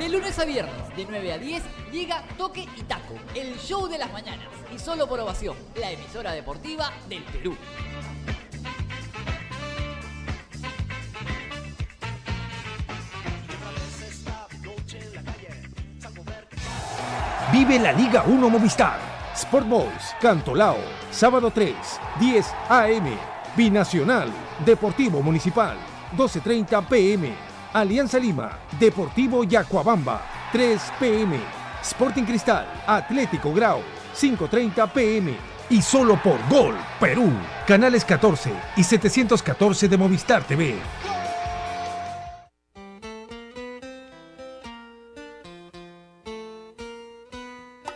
[0.00, 3.98] De lunes a viernes, de 9 a 10, llega Toque y Taco, el show de
[3.98, 4.48] las mañanas.
[4.74, 7.54] Y solo por ovación, la emisora deportiva del Perú.
[17.52, 18.98] Vive la Liga 1 Movistar.
[19.34, 20.78] Sport Boys, Cantolao,
[21.10, 21.74] sábado 3,
[22.18, 23.18] 10 AM.
[23.54, 24.32] Binacional,
[24.64, 25.76] Deportivo Municipal,
[26.16, 27.49] 12.30 PM.
[27.72, 31.38] Alianza Lima, Deportivo Yacuabamba, 3 PM.
[31.82, 33.80] Sporting Cristal, Atlético Grau,
[34.12, 35.36] 5.30 PM.
[35.70, 37.30] Y solo por Gol, Perú.
[37.68, 40.74] Canales 14 y 714 de Movistar TV.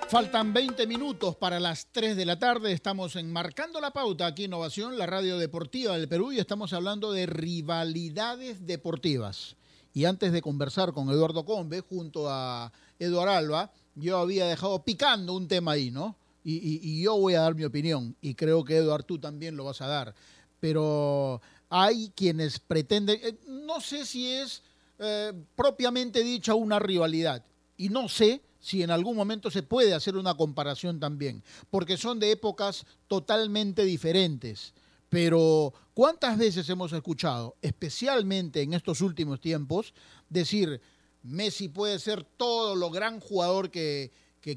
[0.09, 2.71] Faltan 20 minutos para las 3 de la tarde.
[2.71, 6.73] Estamos en Marcando la Pauta aquí en Innovación, la radio deportiva del Perú, y estamos
[6.73, 9.57] hablando de rivalidades deportivas.
[9.95, 15.35] Y antes de conversar con Eduardo Combe, junto a Eduardo Alba, yo había dejado picando
[15.35, 16.17] un tema ahí, ¿no?
[16.43, 19.81] Y, yo voy a dar mi opinión, y creo que Eduardo tú también lo vas
[19.81, 20.15] a dar.
[20.61, 21.41] Pero
[21.71, 24.63] hay quienes pretenden, eh, no sé si es
[24.99, 27.43] eh, propiamente dicha una rivalidad,
[27.79, 32.19] y no sé si en algún momento se puede hacer una comparación también, porque son
[32.19, 34.75] de épocas totalmente diferentes.
[35.15, 39.95] Pero ¿cuántas veces hemos escuchado, especialmente en estos últimos tiempos,
[40.29, 40.81] decir,
[41.23, 44.11] Messi puede ser todo lo gran jugador que,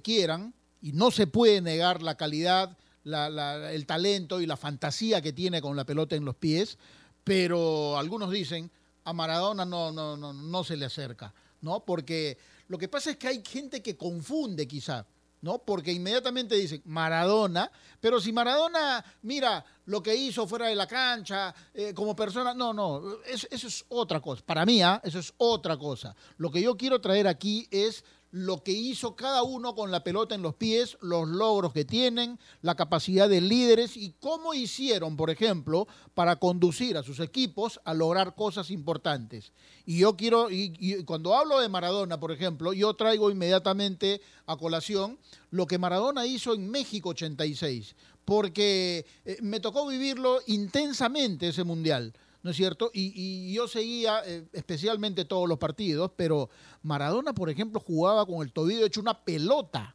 [0.03, 5.61] quieran y no se puede negar la calidad, el talento y la fantasía que tiene
[5.61, 6.79] con la pelota en los pies,
[7.23, 8.71] pero algunos dicen,
[9.03, 11.85] a Maradona no, no, no, no se le acerca, ¿no?
[11.85, 15.05] Porque lo que pasa es que hay gente que confunde quizá,
[15.41, 15.59] ¿no?
[15.59, 21.53] Porque inmediatamente dicen Maradona, pero si Maradona, mira lo que hizo fuera de la cancha,
[21.73, 24.43] eh, como persona, no, no, es- eso es otra cosa.
[24.45, 24.99] Para mí, ¿ah?
[25.03, 26.15] eso es otra cosa.
[26.37, 30.35] Lo que yo quiero traer aquí es lo que hizo cada uno con la pelota
[30.35, 35.29] en los pies, los logros que tienen, la capacidad de líderes y cómo hicieron, por
[35.29, 39.53] ejemplo, para conducir a sus equipos a lograr cosas importantes.
[39.85, 45.17] Y yo quiero, y, cuando hablo de Maradona, por ejemplo, yo traigo inmediatamente a colación
[45.49, 52.13] lo que Maradona hizo en México 86, porque eh, me tocó vivirlo intensamente ese mundial.
[52.47, 52.91] ¿No es cierto?
[52.93, 56.49] Y, yo seguía eh, especialmente todos los partidos, pero
[56.81, 59.93] Maradona, por ejemplo, jugaba con el tobillo hecho una pelota,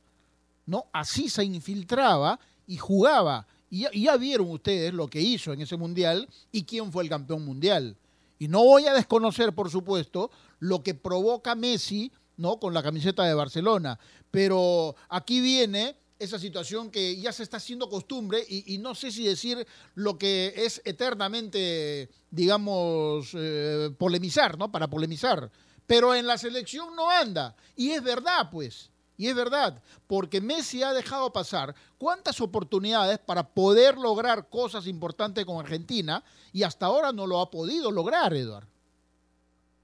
[0.67, 0.85] ¿no?
[0.93, 3.47] Así se infiltraba y jugaba.
[3.71, 7.05] Y ya, y ya vieron ustedes lo que hizo en ese mundial y quién fue
[7.05, 7.97] el campeón mundial.
[8.39, 12.61] Y no voy a desconocer, por supuesto, lo que provoca Messi, ¿no?
[12.61, 13.99] Con la camiseta de Barcelona.
[14.31, 19.27] Pero aquí viene esa situación que ya se está haciendo costumbre y, no sé si
[19.27, 24.71] decir lo que es eternamente, digamos, eh, polemizar, ¿no?
[24.71, 25.51] Para polemizar.
[25.87, 27.57] Pero en la selección no anda.
[27.77, 28.91] Y es verdad, pues.
[29.17, 35.45] Y es verdad, porque Messi ha dejado pasar cuántas oportunidades para poder lograr cosas importantes
[35.45, 38.69] con Argentina y hasta ahora no lo ha podido lograr, Eduardo.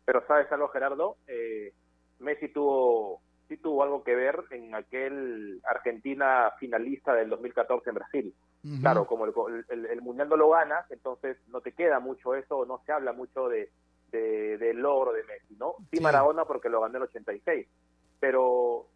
[0.05, 1.73] Pero sabes algo, Gerardo, eh,
[2.21, 8.35] Messi tuvo sí tuvo algo que ver en aquel Argentina finalista del 2014 en Brasil.
[8.81, 9.33] Claro, como el,
[9.69, 13.13] el, el, Mundial no lo ganas, entonces no te queda mucho eso, no se habla
[13.13, 13.71] mucho de,
[14.11, 15.75] de, del logro de Messi, ¿no?
[15.91, 16.03] Sí, Sí.
[16.03, 17.67] Maradona porque lo ganó el 86,
[18.21, 18.87] pero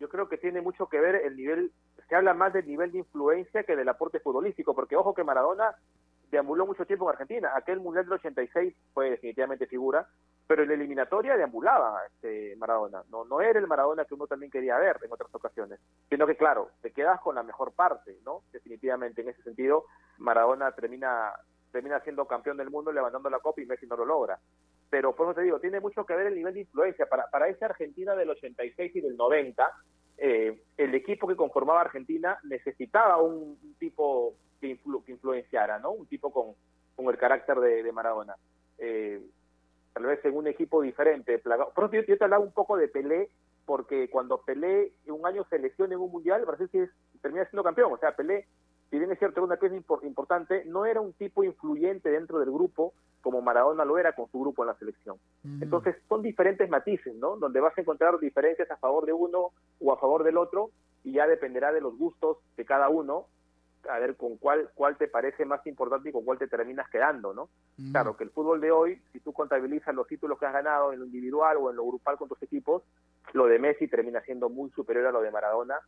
[0.00, 1.72] yo creo que tiene mucho que ver el nivel,
[2.08, 5.76] se habla más del nivel de influencia que del aporte futbolístico, porque ojo que Maradona
[6.32, 10.08] deambuló mucho tiempo en Argentina, aquel Mundial del 86 fue definitivamente figura,
[10.46, 14.78] pero en la eliminatoria deambulaba este Maradona, no era el Maradona que uno también quería
[14.78, 15.78] ver en otras ocasiones,
[16.08, 18.42] sino que claro, te quedas con la mejor parte, ¿no?
[18.50, 19.84] Definitivamente en ese sentido
[20.18, 21.34] Maradona termina
[21.70, 24.38] termina siendo campeón del mundo levantando la copa y Messi no lo logra.
[24.90, 27.06] Pero por eso te digo, tiene mucho que ver el nivel de influencia.
[27.06, 29.72] Para, para esa Argentina del 86 y del 90,
[30.18, 35.90] eh, el equipo que conformaba Argentina necesitaba un tipo que, influ- que influenciara, ¿no?
[35.90, 36.54] Un tipo con,
[36.94, 38.36] con el carácter de, de Maradona.
[38.78, 39.20] Eh,
[39.92, 41.38] tal vez en un equipo diferente.
[41.40, 41.72] plagado.
[41.74, 43.28] Por eso yo, yo te hablaba un poco de Pelé,
[43.66, 46.90] porque cuando Pelé un año se lesiona en un mundial, Brasil sí es-
[47.20, 47.92] termina siendo campeón.
[47.92, 48.46] O sea, Pelé,
[48.90, 52.38] si bien es cierto, era una pieza impor- importante, no era un tipo influyente dentro
[52.38, 55.16] del grupo como Maradona lo era con su grupo en la selección.
[55.60, 57.36] Entonces son diferentes matices, ¿no?
[57.36, 59.50] Donde vas a encontrar diferencias a favor de uno
[59.80, 60.70] o a favor del otro
[61.04, 63.26] y ya dependerá de los gustos de cada uno
[63.88, 67.32] a ver con cuál cuál te parece más importante y con cuál te terminas quedando,
[67.32, 67.48] ¿no?
[67.90, 71.00] Claro, que el fútbol de hoy, si tú contabilizas los títulos que has ganado en
[71.00, 72.82] lo individual o en lo grupal con tus equipos,
[73.32, 75.80] lo de Messi termina siendo muy superior a lo de Maradona,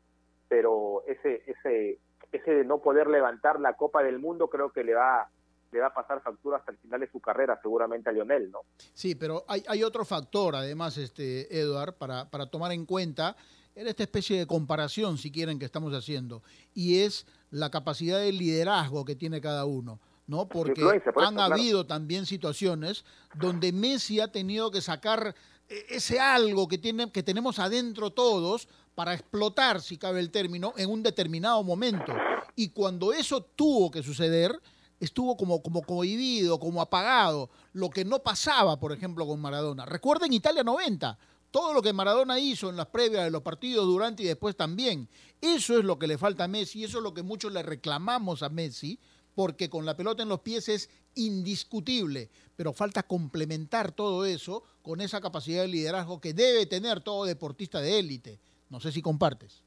[0.49, 1.99] pero ese ese
[2.32, 5.28] ese de no poder levantar la Copa del Mundo creo que le va
[5.74, 8.61] le va a pasar factura hasta el final de su carrera, seguramente a Lionel, ¿no?
[8.76, 13.36] Sí, pero hay, hay otro factor, además, este, Eduard, para, para tomar en cuenta
[13.74, 16.42] en esta especie de comparación, si quieren, que estamos haciendo,
[16.74, 20.00] y es la capacidad de liderazgo que tiene cada uno.
[20.26, 20.48] ¿no?
[20.48, 20.82] Porque
[21.16, 21.54] han claro.
[21.54, 23.04] habido también situaciones
[23.34, 25.34] donde Messi ha tenido que sacar
[25.68, 30.72] eh, ese algo que, tiene, que tenemos adentro todos para explotar, si cabe el término,
[30.76, 32.14] en un determinado momento.
[32.56, 34.58] Y cuando eso tuvo que suceder,
[35.00, 39.84] estuvo como, como cohibido, como apagado, lo que no pasaba, por ejemplo, con Maradona.
[39.84, 41.18] Recuerden Italia 90,
[41.55, 45.09] todo lo que Maradona hizo en las previas de los partidos, durante y después también.
[45.40, 48.42] Eso es lo que le falta a Messi, eso es lo que muchos le reclamamos
[48.42, 48.98] a Messi,
[49.36, 55.00] porque con la pelota en los pies es indiscutible, pero falta complementar todo eso con
[55.00, 58.40] esa capacidad de liderazgo que debe tener todo deportista de élite.
[58.68, 59.62] No sé si compartes.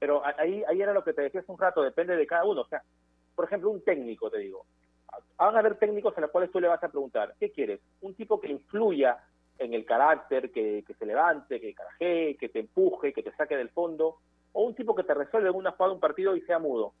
[0.00, 2.60] Pero ahí, ahí era lo que te decía hace un rato, depende de cada uno.
[2.60, 2.82] O sea,
[3.34, 4.66] por ejemplo, un técnico, te digo.
[5.38, 7.80] Van a haber técnicos a los cuales tú le vas a preguntar, ¿qué quieres?
[8.02, 9.18] Un tipo que influya
[9.58, 13.56] en el carácter, que, que se levante, que carajee, que te empuje, que te saque
[13.56, 14.18] del fondo,
[14.52, 16.92] o un tipo que te resuelve una jugada un partido y sea mudo,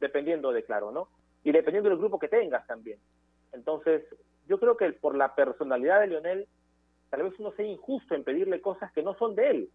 [0.00, 1.08] dependiendo de claro, ¿no?
[1.44, 2.98] Y dependiendo del grupo que tengas también.
[3.52, 4.02] Entonces,
[4.46, 6.48] yo creo que por la personalidad de Lionel,
[7.10, 9.70] tal vez uno sea injusto en pedirle cosas que no son de él,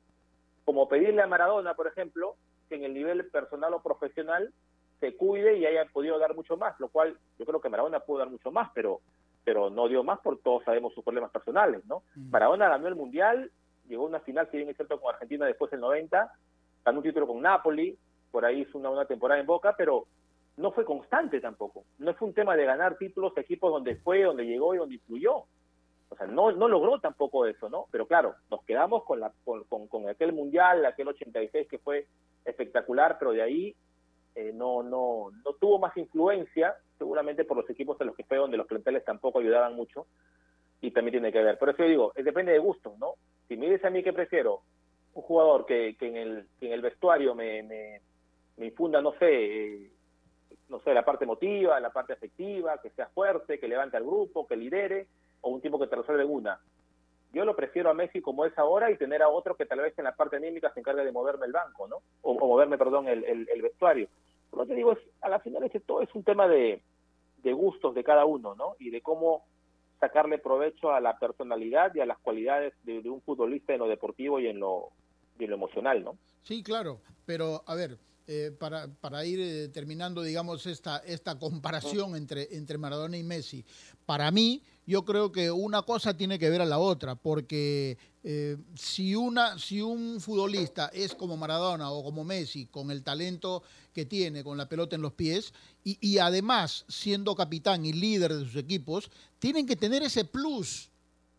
[0.66, 2.36] como pedirle a Maradona, por ejemplo,
[2.68, 4.54] que en el nivel personal o profesional
[5.00, 8.20] se cuide y haya podido dar mucho más, lo cual yo creo que Maradona pudo
[8.20, 9.00] dar mucho más, pero
[9.48, 12.04] pero no dio más por todos sabemos sus problemas personales, ¿no?
[12.16, 13.50] Maradona ganó el Mundial,
[13.88, 16.34] llegó a una final, si bien es cierto, con Argentina después del 90,
[16.84, 17.98] ganó un título con Napoli,
[18.30, 20.06] por ahí hizo una, una temporada en Boca, pero
[20.58, 21.86] no fue constante tampoco.
[21.98, 24.96] No fue un tema de ganar títulos a equipos donde fue, donde llegó y donde
[24.96, 25.36] influyó.
[26.10, 27.86] O sea, no, no logró tampoco eso, ¿no?
[27.90, 32.06] Pero claro, nos quedamos con, la, con, con, con aquel Mundial, aquel 86 que fue
[32.44, 33.76] espectacular, pero de ahí
[34.38, 38.38] eh, no, no, no tuvo más influencia, seguramente por los equipos en los que fue,
[38.38, 40.06] donde los planteles tampoco ayudaban mucho,
[40.80, 41.58] y también tiene que ver.
[41.58, 43.14] Por eso yo digo, eh, depende de gustos, ¿no?
[43.48, 44.62] Si me dices a mí que prefiero
[45.16, 48.00] un jugador que, que, en, el, que en el vestuario me, me,
[48.58, 49.92] me infunda, no sé, eh,
[50.70, 54.46] no sé, la parte emotiva, la parte afectiva, que sea fuerte, que levante al grupo,
[54.46, 55.08] que lidere,
[55.42, 56.60] o un tipo que te resuelve una.
[57.34, 59.98] Yo lo prefiero a Messi como es ahora y tener a otro que tal vez
[59.98, 61.98] en la parte anímica se encargue de moverme el banco, ¿no?
[62.22, 64.08] O, moverme, perdón, el, el vestuario.
[64.56, 66.82] Lo que digo es, a la final es que todo es un tema de,
[67.44, 68.76] de gustos de cada uno, ¿no?
[68.80, 69.46] Y de cómo
[70.00, 73.88] sacarle provecho a la personalidad y a las cualidades de, de un futbolista en lo
[73.88, 74.90] deportivo y en lo,
[75.40, 76.18] y en lo emocional, ¿no?
[76.44, 82.16] Sí, claro, pero a ver, eh, para, para, ir eh, terminando, digamos, esta, esta comparación
[82.16, 83.66] entre, entre Maradona y Messi,
[84.06, 88.56] para mí, yo creo que una cosa tiene que ver a la otra, porque eh,
[88.74, 93.64] si, una, si un futbolista es como Maradona o como Messi, con el talento
[93.94, 98.46] que tiene, con la pelota en los pies, y, además siendo capitán y líder de
[98.46, 100.90] sus equipos, tienen que tener ese plus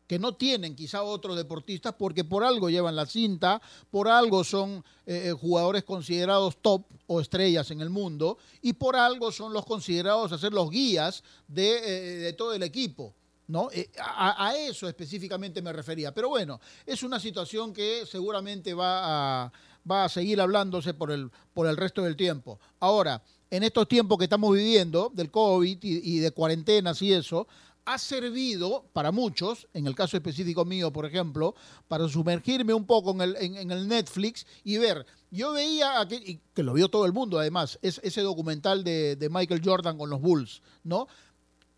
[0.06, 4.84] que no tienen quizá otros deportistas porque por algo llevan la cinta, por algo son
[5.06, 10.32] eh, jugadores considerados top o estrellas en el mundo y por algo son los considerados
[10.32, 13.14] a ser los guías de todo el equipo.
[13.48, 13.68] ¿No?
[14.00, 16.14] A, a, eso específicamente me refería.
[16.14, 19.52] Pero bueno, es una situación que seguramente va a,
[19.90, 22.60] va a seguir hablándose por el, por el resto del tiempo.
[22.80, 27.48] Ahora, en estos tiempos que estamos viviendo del COVID y, de cuarentenas y eso,
[27.86, 31.54] ha servido para muchos, en el caso específico mío, por ejemplo,
[31.88, 35.06] para sumergirme un poco en el, en, el Netflix y ver.
[35.30, 39.30] Yo veía, y que lo vio todo el mundo además, es ese documental de, de
[39.30, 41.08] Michael Jordan con los Bulls, ¿no?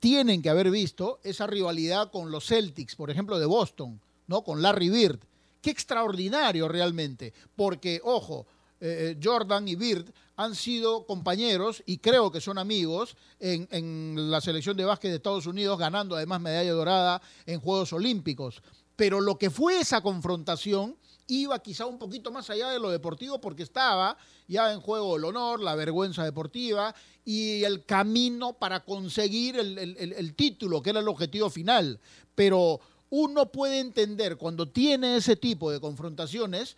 [0.00, 4.42] Tienen que haber visto esa rivalidad con los Celtics, por ejemplo, de Boston, ¿no?
[4.42, 5.20] Con Larry Bird.
[5.60, 8.46] Qué extraordinario realmente, porque, ojo,
[8.80, 14.40] eh, Jordan y Bird han sido compañeros y creo que son amigos en, en, la
[14.40, 18.62] selección de básquet de Estados Unidos, ganando además medalla dorada en Juegos Olímpicos.
[18.96, 20.96] Pero lo que fue esa confrontación
[21.30, 24.16] iba quizá un poquito más allá de lo deportivo porque estaba
[24.48, 30.82] ya en juego el honor, la vergüenza deportiva y el camino para conseguir el, título,
[30.82, 32.00] que era el objetivo final.
[32.34, 36.76] Pero uno puede entender cuando tiene ese tipo de confrontaciones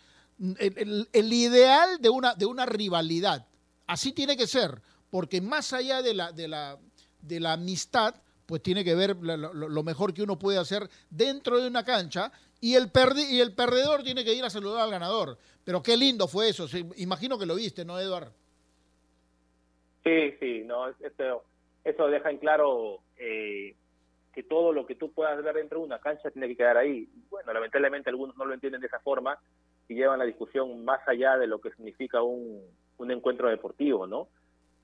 [0.59, 3.47] el, ideal de una, rivalidad.
[3.87, 9.83] Así tiene que ser, porque más allá de la, amistad, pues tiene que ver lo,
[9.83, 12.31] mejor que uno puede hacer dentro de una cancha
[12.63, 12.89] y el,
[13.29, 15.37] y el perdedor tiene que ir a saludar al ganador.
[15.65, 16.65] Pero qué lindo fue eso.
[16.95, 18.29] Imagino que lo viste, ¿no, Eduard?
[20.01, 21.43] Sí, sí, no, eso,
[21.83, 23.75] eso deja en claro eh,
[24.33, 27.09] que todo lo que tú puedas ver dentro de una cancha tiene que quedar ahí.
[27.29, 29.37] Bueno, lamentablemente algunos no lo entienden de esa forma
[29.89, 32.61] y llevan la discusión más allá de lo que significa un,
[32.97, 34.29] un encuentro deportivo, ¿no?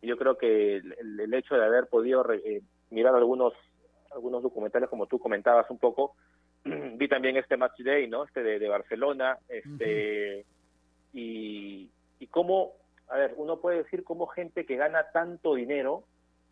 [0.02, 3.54] Yo creo que el, el hecho de haber podido eh, mirar algunos
[4.12, 6.16] algunos documentales como tú comentabas un poco,
[6.98, 8.26] vi también este Match Day, ¿no?
[8.26, 10.46] Este de, de Barcelona, este uh -huh.
[11.14, 12.74] y, y cómo,
[13.08, 16.04] a ver, uno puede decir cómo gente que gana tanto dinero,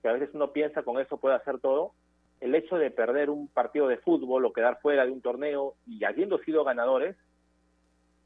[0.02, 1.94] que a veces uno piensa con eso puede hacer todo,
[2.40, 6.04] el hecho de perder un partido de fútbol o quedar fuera de un torneo y
[6.04, 7.16] habiendo sido ganadores,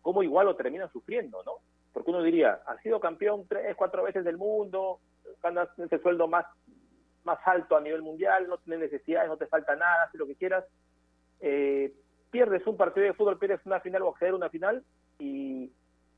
[0.01, 1.53] cómo igual lo terminan sufriendo, ¿no?
[1.93, 4.99] Porque uno diría, has sido campeón tres, cuatro veces del mundo,
[5.41, 6.45] ganas ese sueldo más,
[7.23, 10.35] más alto a nivel mundial, no tienes necesidades, no te falta nada, haz lo que
[10.35, 10.65] quieras,
[11.41, 11.91] eh,
[12.29, 14.83] pierdes un partido de fútbol, pierdes una final o acceder a una final
[15.19, 15.71] y,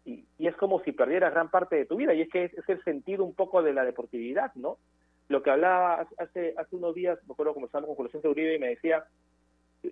[0.06, 2.84] y, es como si perdieras gran parte de tu vida y es que es, el
[2.84, 4.78] sentido un poco de la deportividad, ¿no?
[5.30, 9.06] Lo que hablaba hace, unos días, me acuerdo conversando con Colosense Uribe y me decía,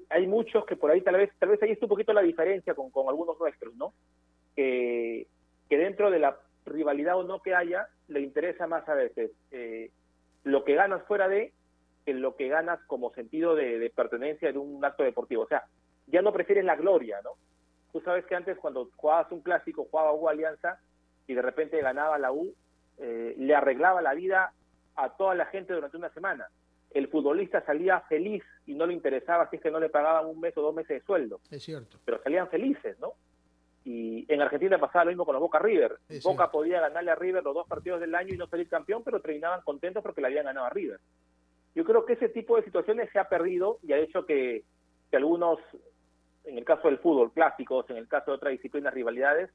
[0.10, 2.76] hay muchos que por ahí tal vez, tal vez ahí está un poquito la diferencia
[2.76, 3.94] con, algunos nuestros, ¿no?
[4.56, 5.28] Que,
[5.70, 9.90] que dentro de la rivalidad o no que haya, le interesa más a veces eh,
[10.44, 11.54] lo que ganas fuera de
[12.06, 15.44] que lo que ganas como sentido de, de, pertenencia de un acto deportivo.
[15.44, 15.66] O sea,
[16.08, 17.32] ya no prefieres la gloria, ¿no?
[17.92, 20.80] Tú sabes que antes cuando jugabas un clásico, jugaba U Alianza
[21.28, 22.54] y de repente ganaba la U,
[22.98, 24.54] eh, le arreglaba la vida
[24.96, 26.48] a toda la gente durante una semana.
[26.92, 30.40] El futbolista salía feliz y no le interesaba si es que no le pagaban un
[30.40, 31.40] mes o dos meses de sueldo.
[31.50, 31.98] Es cierto.
[32.06, 33.14] Pero salían felices, ¿no?
[33.84, 35.98] Y en Argentina pasaba lo mismo con los Boca River.
[36.08, 36.52] Es Boca cierto.
[36.52, 39.62] podía ganarle a River los dos partidos del año y no salir campeón, pero terminaban
[39.62, 41.00] contentos porque le habían ganado a River.
[41.76, 44.64] Yo creo que ese tipo de situaciones se ha perdido y ha hecho que,
[45.14, 45.60] algunos,
[46.44, 49.50] en el caso del fútbol, clásicos, en el caso de otras disciplinas, rivalidades,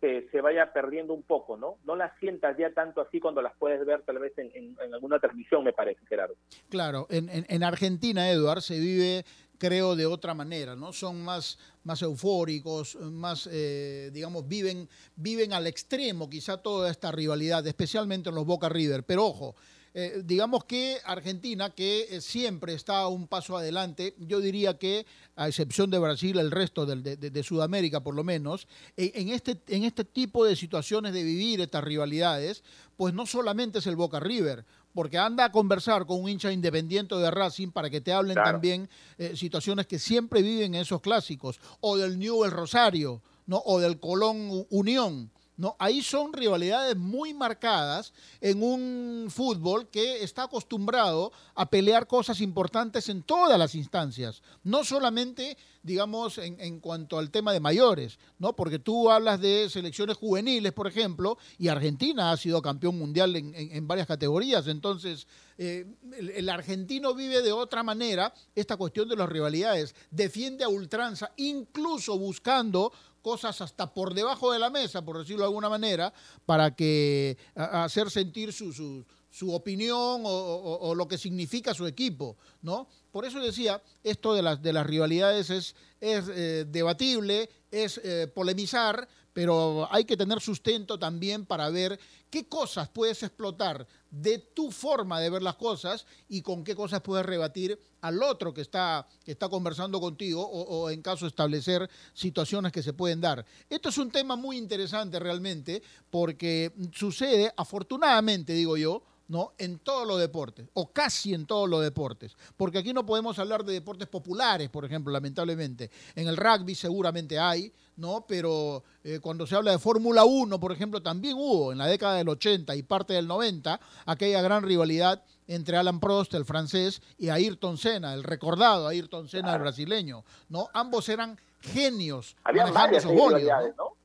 [0.00, 1.78] se vaya perdiendo un poco, ¿no?
[1.84, 5.64] No las sientas ya tanto así cuando las puedes ver tal vez en alguna transmisión,
[5.64, 6.36] me parece, Gerardo.
[6.68, 9.24] Claro, en, en, Argentina, Eduard, se vive,
[9.58, 10.92] creo, de otra manera, ¿no?
[10.92, 17.66] Son más, más eufóricos, más, eh, digamos, viven, viven al extremo quizá toda esta rivalidad,
[17.66, 19.02] especialmente en los Boca River.
[19.02, 19.56] Pero ojo,
[19.98, 25.48] eh, digamos que Argentina, que eh, siempre está un paso adelante, yo diría que, a
[25.48, 28.68] excepción de Brasil, el resto de, de, de Sudamérica por lo menos,
[28.98, 32.62] en este, en este tipo de situaciones de vivir estas rivalidades,
[32.98, 37.14] pues no solamente es el Boca River, porque anda a conversar con un hincha independiente
[37.14, 38.52] de Racing para que te hablen claro.
[38.52, 43.62] también eh, situaciones que siempre viven en esos clásicos, o del Newell Rosario, ¿no?
[43.64, 45.76] o del Colón Unión ¿no?
[45.78, 53.08] Ahí son rivalidades muy marcadas en un fútbol que está acostumbrado a pelear cosas importantes
[53.08, 58.54] en todas las instancias, no solamente, digamos, en, cuanto al tema de mayores, ¿no?
[58.54, 63.54] Porque tú hablas de selecciones juveniles, por ejemplo, y Argentina ha sido campeón mundial en,
[63.54, 65.26] en, en varias categorías, entonces
[65.58, 65.86] eh,
[66.18, 71.32] el, el, argentino vive de otra manera esta cuestión de las rivalidades, defiende a ultranza,
[71.36, 72.92] incluso buscando
[73.26, 76.12] cosas hasta por debajo de la mesa, por decirlo de alguna manera,
[76.44, 82.86] para que hacer sentir su, su, su opinión o lo que significa su equipo, ¿no?
[83.10, 88.26] Por eso decía, esto de las, de las rivalidades es, es eh, debatible, es eh,
[88.34, 92.00] polemizar, pero hay que tener sustento también para ver
[92.30, 97.02] qué cosas puedes explotar de tu forma de ver las cosas y con qué cosas
[97.02, 101.88] puedes rebatir al otro que está, que está conversando contigo o, o en caso establecer
[102.14, 103.44] situaciones que se pueden dar.
[103.68, 109.52] Esto es un tema muy interesante realmente porque sucede, afortunadamente digo yo, ¿no?
[109.58, 113.64] En todos los deportes, o casi en todos los deportes, porque aquí no podemos hablar
[113.64, 115.90] de deportes populares, por ejemplo, lamentablemente.
[116.14, 118.24] En el rugby seguramente hay, ¿no?
[118.28, 122.14] Pero eh, cuando se habla de Fórmula 1, por ejemplo, también hubo en la década
[122.16, 127.28] del 80 y parte del 90 aquella gran rivalidad entre Alan Prost, el francés, y
[127.28, 130.68] Ayrton Senna, el recordado Ayrton Senna, el brasileño, ¿no?
[130.72, 133.12] Ambos eran genios Había varias ¿no?
[133.12, 133.96] ¿no?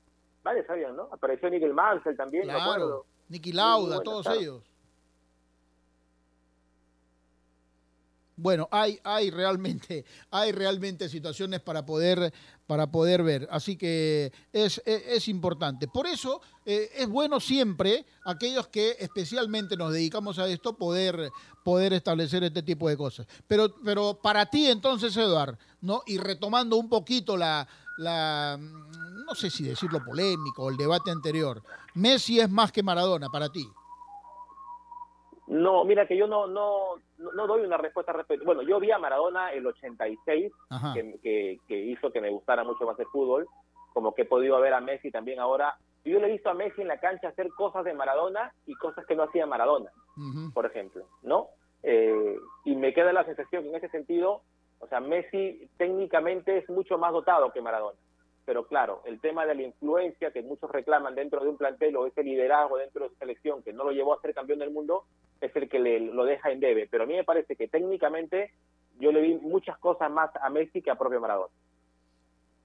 [0.43, 1.07] Varias habían, ¿no?
[1.11, 2.87] Apareció Nigel Mansell también, me acuerdo.
[2.87, 4.39] Claro, Niki Lauda, todos claro.
[4.39, 4.70] ellos.
[8.41, 12.33] Bueno, hay, hay realmente, hay realmente situaciones para poder,
[12.65, 13.47] para poder ver.
[13.51, 15.87] Así que es, es, es importante.
[15.87, 21.31] Por eso eh, es bueno siempre, aquellos que especialmente nos dedicamos a esto, poder,
[21.63, 23.27] poder establecer este tipo de cosas.
[23.47, 26.01] Pero, pero para ti entonces, Eduard, ¿no?
[26.07, 27.67] Y retomando un poquito la,
[27.97, 31.61] la, mm, no sé si decirlo polémico, el debate anterior.
[31.93, 33.69] Messi es más que Maradona para ti.
[35.51, 38.45] No, mira que yo no, no, no doy una respuesta al respecto.
[38.45, 40.93] Bueno, yo vi a Maradona el 86, Ajá.
[40.93, 43.45] que, que, que hizo que me gustara mucho más el fútbol,
[43.91, 45.75] como que he podido ver a Messi también ahora.
[46.05, 49.05] Yo le he visto a Messi en la cancha hacer cosas de Maradona y cosas
[49.05, 49.91] que no hacía Maradona,
[50.53, 51.47] por ejemplo, ¿no?
[51.83, 54.43] Eh, y me queda la sensación que en ese sentido,
[54.79, 57.99] o sea, Messi técnicamente es mucho más dotado que Maradona.
[58.51, 62.05] Pero claro, el tema de la influencia que muchos reclaman dentro de un plantel o
[62.05, 65.05] ese liderazgo dentro de su selección que no lo llevó a ser campeón del mundo
[65.39, 66.85] es el que le, lo deja en debe.
[66.91, 68.51] Pero a mí me parece que técnicamente
[68.99, 71.53] yo le vi muchas cosas más a Messi que a propio Maradona.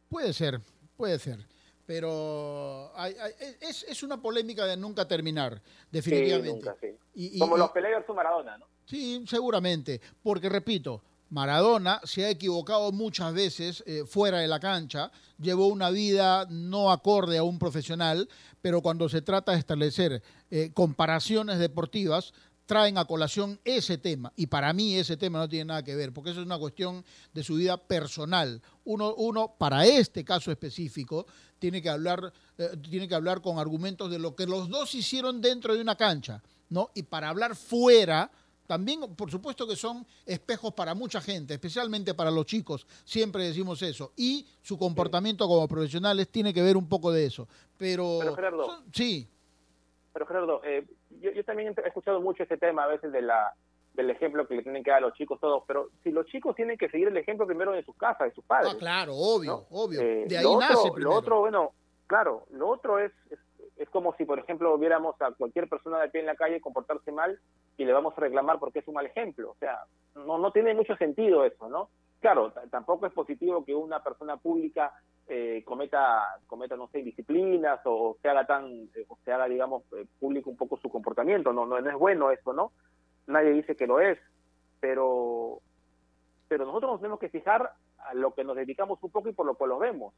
[0.08, 0.58] Puede ser,
[0.96, 1.38] puede ser.
[1.86, 5.62] Pero hay- hay- es, es una polémica de nunca terminar,
[5.92, 6.48] definitivamente.
[6.48, 6.88] Sí, nunca, sí.
[7.14, 8.66] Y- y- Como los Pelé versus Maradona, ¿no?
[8.86, 11.00] Sí, seguramente, porque repito,
[11.30, 16.92] Maradona se ha equivocado muchas veces eh, fuera de la cancha, llevó una vida no
[16.92, 18.28] acorde a un profesional,
[18.62, 22.32] pero cuando se trata de establecer eh, comparaciones deportivas,
[22.66, 24.32] traen a colación ese tema.
[24.36, 27.04] Y para mí ese tema no tiene nada que ver, porque eso es una cuestión
[27.32, 28.60] de su vida personal.
[28.84, 31.26] Uno, para este caso específico,
[31.58, 35.40] tiene que hablar, eh, tiene que hablar con argumentos de lo que los dos hicieron
[35.40, 36.90] dentro de una cancha, ¿no?
[36.94, 38.30] Y para hablar fuera,
[38.66, 43.80] también, por supuesto que son espejos para mucha gente, especialmente para los chicos, siempre decimos
[43.82, 44.12] eso.
[44.16, 47.48] Y su comportamiento como profesionales tiene que ver un poco de eso.
[47.78, 49.28] Pero, Pero Gerardo, son- sí,
[50.12, 50.86] Pero Gerardo, eh,
[51.20, 53.54] yo, yo también he escuchado mucho este tema a veces de la
[53.94, 56.54] del ejemplo que le tienen que dar a los chicos todos, pero si los chicos
[56.54, 58.72] tienen que seguir el ejemplo primero de sus casas, de sus padres.
[58.74, 60.00] ah, claro, obvio, obvio.
[60.02, 61.10] Eh, de ahí lo nace otro, primero.
[61.12, 61.72] Lo otro, bueno,
[62.06, 63.38] claro, lo otro es, es,
[63.76, 67.12] es como si, por ejemplo, viéramos a cualquier persona de pie en la calle comportarse
[67.12, 67.38] mal
[67.76, 69.50] y le vamos a reclamar porque es un mal ejemplo.
[69.50, 71.90] O sea, no, no tiene mucho sentido eso, ¿no?
[72.20, 74.92] Claro, tampoco es positivo que una persona pública
[75.28, 79.82] eh, cometa, cometa, no sé, indisciplinas o se haga tan, eh, o se haga, digamos,
[79.92, 81.52] eh, público un poco su comportamiento.
[81.52, 82.72] No, no, no es bueno eso, ¿no?
[83.26, 84.18] Nadie dice que lo es,
[84.80, 85.60] pero,
[86.48, 89.46] pero nosotros nos tenemos que fijar a lo que nos dedicamos un poco y por
[89.46, 90.14] lo que lo vemos.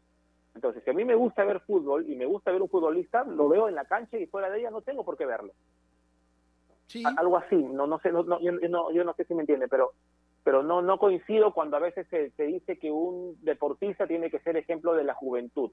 [0.54, 3.48] Entonces, si a mí me gusta ver fútbol y me gusta ver un futbolista, lo
[3.48, 5.52] veo en la cancha y fuera de ella no tengo por qué verlo.
[7.04, 9.42] A- Algo así, no, no sé, no, no, yo, no, yo no sé si me
[9.42, 9.92] entiende, pero,
[10.42, 14.40] pero no, no coincido cuando a veces se, se dice que un deportista tiene que
[14.40, 15.70] ser ejemplo de la juventud.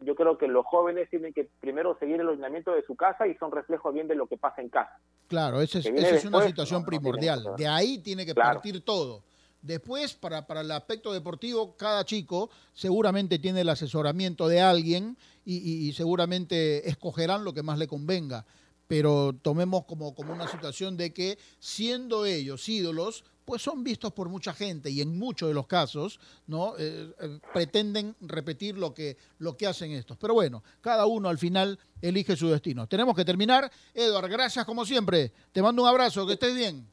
[0.00, 3.34] Yo creo que los jóvenes tienen que primero seguir el ordenamiento de su casa y
[3.34, 4.96] son reflejo bien de lo que pasa en casa.
[5.26, 7.44] Claro, esa es, esa una situación no, primordial.
[7.56, 8.54] de ahí tiene que Claro.
[8.54, 9.22] partir todo.
[9.62, 15.92] Después, para, para el aspecto deportivo, cada chico seguramente tiene el asesoramiento de alguien y,
[15.94, 18.44] seguramente escogerán lo que más le convenga.
[18.86, 24.28] Pero tomemos como, como una situación de que siendo ellos ídolos, pues son vistos por
[24.28, 29.16] mucha gente y en muchos de los casos no Eh, eh, pretenden repetir lo que,
[29.38, 30.18] lo que hacen estos.
[30.18, 32.86] Pero bueno, cada uno al final elige su destino.
[32.86, 33.70] Tenemos que terminar.
[33.94, 35.32] Eduard, gracias como siempre.
[35.52, 36.86] Te mando un abrazo, que estés bien.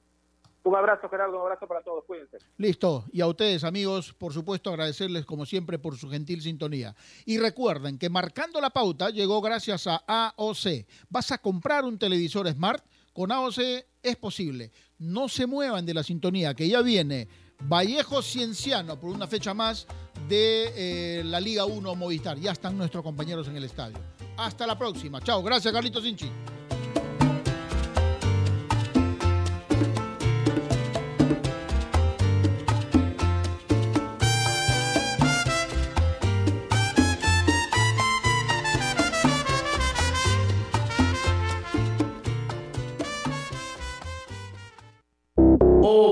[0.65, 2.39] Un abrazo, Gerardo, un abrazo para todos, cuídense.
[2.57, 3.05] Listo.
[3.11, 6.95] Y a ustedes, amigos, por supuesto, agradecerles como siempre por su gentil sintonía.
[7.23, 10.87] Y recuerden que marcando la pauta llegó gracias a AOC.
[11.07, 12.83] ¿Vas a comprar un televisor Smart?
[13.13, 13.59] Con AOC
[14.01, 14.71] es posible.
[14.97, 17.27] No se muevan de la sintonía que ya viene
[17.61, 19.85] Vallejo Cienciano por una fecha más
[20.27, 22.39] de eh, la Liga 1 Movistar.
[22.39, 23.99] Ya están nuestros compañeros en el estadio.
[24.35, 25.21] Hasta la próxima.
[25.21, 25.43] Chao.
[25.43, 26.31] Gracias, Carlitos Inchi.